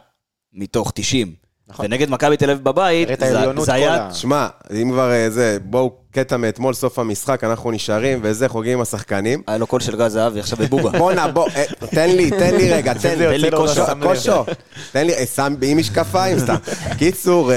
[0.52, 1.34] מתוך 90.
[1.68, 1.86] נכון.
[1.86, 4.14] ונגד מכבי תל אביב בבית, זה, זה היה...
[4.14, 4.48] שמע,
[4.82, 9.42] אם כבר אה, זה, בואו, קטע מאתמול, סוף המשחק, אנחנו נשארים וזה, חוגגים עם השחקנים.
[9.46, 10.90] היה לו קול של גל זהבי עכשיו בבובה.
[10.98, 13.56] בואנה, בוא, אה, תן לי, תן לי רגע, תן לי, לי לב.
[14.02, 14.44] כושו,
[14.92, 16.56] תן לי, שם עם משקפיים סתם.
[16.98, 17.52] קיצור,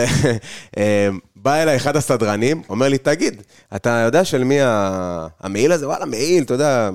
[1.41, 3.41] בא אליי אחד הסדרנים, אומר לי, תגיד,
[3.75, 4.57] אתה יודע של מי
[5.39, 5.87] המעיל הזה?
[5.87, 6.89] וואלה, מעיל, אתה יודע,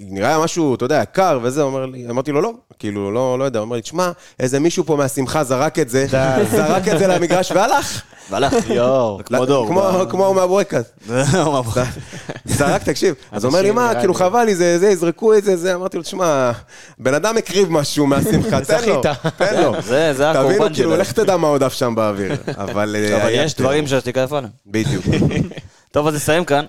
[0.00, 3.58] נראה משהו, אתה יודע, יקר וזה, אומר לי, אמרתי לו, לא, כאילו, לא, לא יודע,
[3.58, 4.10] הוא אומר לי, תשמע,
[4.40, 6.06] איזה מישהו פה מהשמחה זרק את זה,
[6.50, 8.02] זרק את זה למגרש והלך.
[8.30, 8.54] והלך.
[8.70, 9.20] יואו.
[9.24, 9.68] כמו דור.
[10.10, 10.82] כמו- הוא מהבורקס.
[12.44, 13.14] זרק, תקשיב.
[13.32, 15.74] אז הוא אומר לי, מה, כאילו חבל לי, זה, זה, יזרקו את זה, זה.
[15.74, 16.50] אמרתי לו, תשמע,
[16.98, 19.02] בן אדם הקריב משהו מהשמחה, תן לו.
[19.36, 19.72] תן לו.
[19.82, 20.96] זה- זה תבינו, הקורבן כאילו, שלו.
[21.00, 22.32] לך תדע מה עוד עף שם באוויר.
[22.56, 22.96] אבל...
[22.98, 24.40] אה, אבל היה- יש דברים שהשתיקה יפה.
[24.66, 25.04] בדיוק.
[25.92, 26.64] טוב, אז נסיים כאן,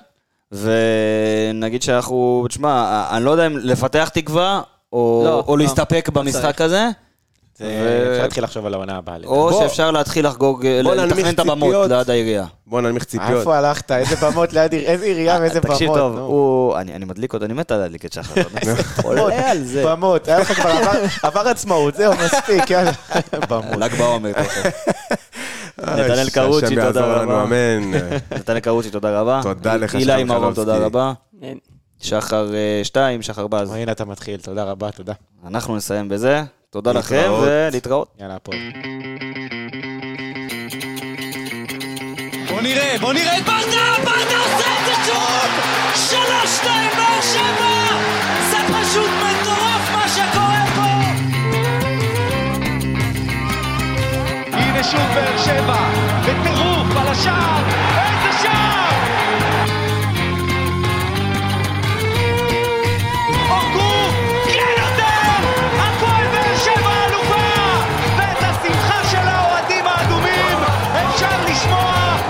[0.52, 4.62] ונגיד שאנחנו, תשמע, אני לא יודע אם לפתח תקווה,
[4.94, 6.62] או לא, או לא, להסתפק לא במשחק צריך.
[6.62, 6.90] הזה.
[7.56, 7.68] אפשר
[8.24, 9.16] להתחיל לחשוב על העונה הבאה.
[9.26, 9.62] או בוא.
[9.62, 11.90] שאפשר להתחיל לחגוג, לתכנן את הבמות.
[11.90, 12.46] ליד העירייה.
[12.68, 13.40] בוא ננמיך ציפיות.
[13.40, 13.92] איפה הלכת?
[13.92, 15.74] איזה במות ליד עיר- איזה עירייה ואיזה במות.
[15.76, 16.74] תקשיב טוב.
[16.78, 18.42] אני אני מדליק אותו, אני מת על להדליק את שחר.
[19.04, 19.84] עולה על זה.
[19.86, 22.92] במות, היה לך כבר עבר- עבר עצמאות, זהו, מספיק, יאללה.
[23.50, 23.76] במות.
[23.82, 24.32] ל"ג בעומר.
[25.76, 25.88] תכף.
[25.88, 27.46] נתנאל קרוצ'י, תודה רבה.
[28.32, 29.40] נתנאל קרוצ'י, תודה רבה.
[29.44, 30.78] תודה לך, הילה עם הרוב, תודה.
[30.78, 31.14] רבה.
[31.42, 31.58] אין.
[32.02, 33.74] שחר אה, שתיים, שחר בז.
[33.74, 35.14] הנה אתה מתחיל, תודה רבה, תודה.
[35.48, 36.44] אנחנו נסיים בזה.
[36.70, 37.48] תודה לכם להתראות.
[37.48, 38.08] ולהתראות.
[38.20, 38.58] יאללה, הפועל.
[42.50, 45.52] בוא נראה, בוא נראה את ברדה, ברדה עושה את זה שוב!
[45.96, 47.65] שלוש, שתיים, באר שבע!
[54.88, 55.90] ושוב באר שבע,
[56.22, 57.64] בטירוף על השער,
[57.98, 58.85] איזה שער!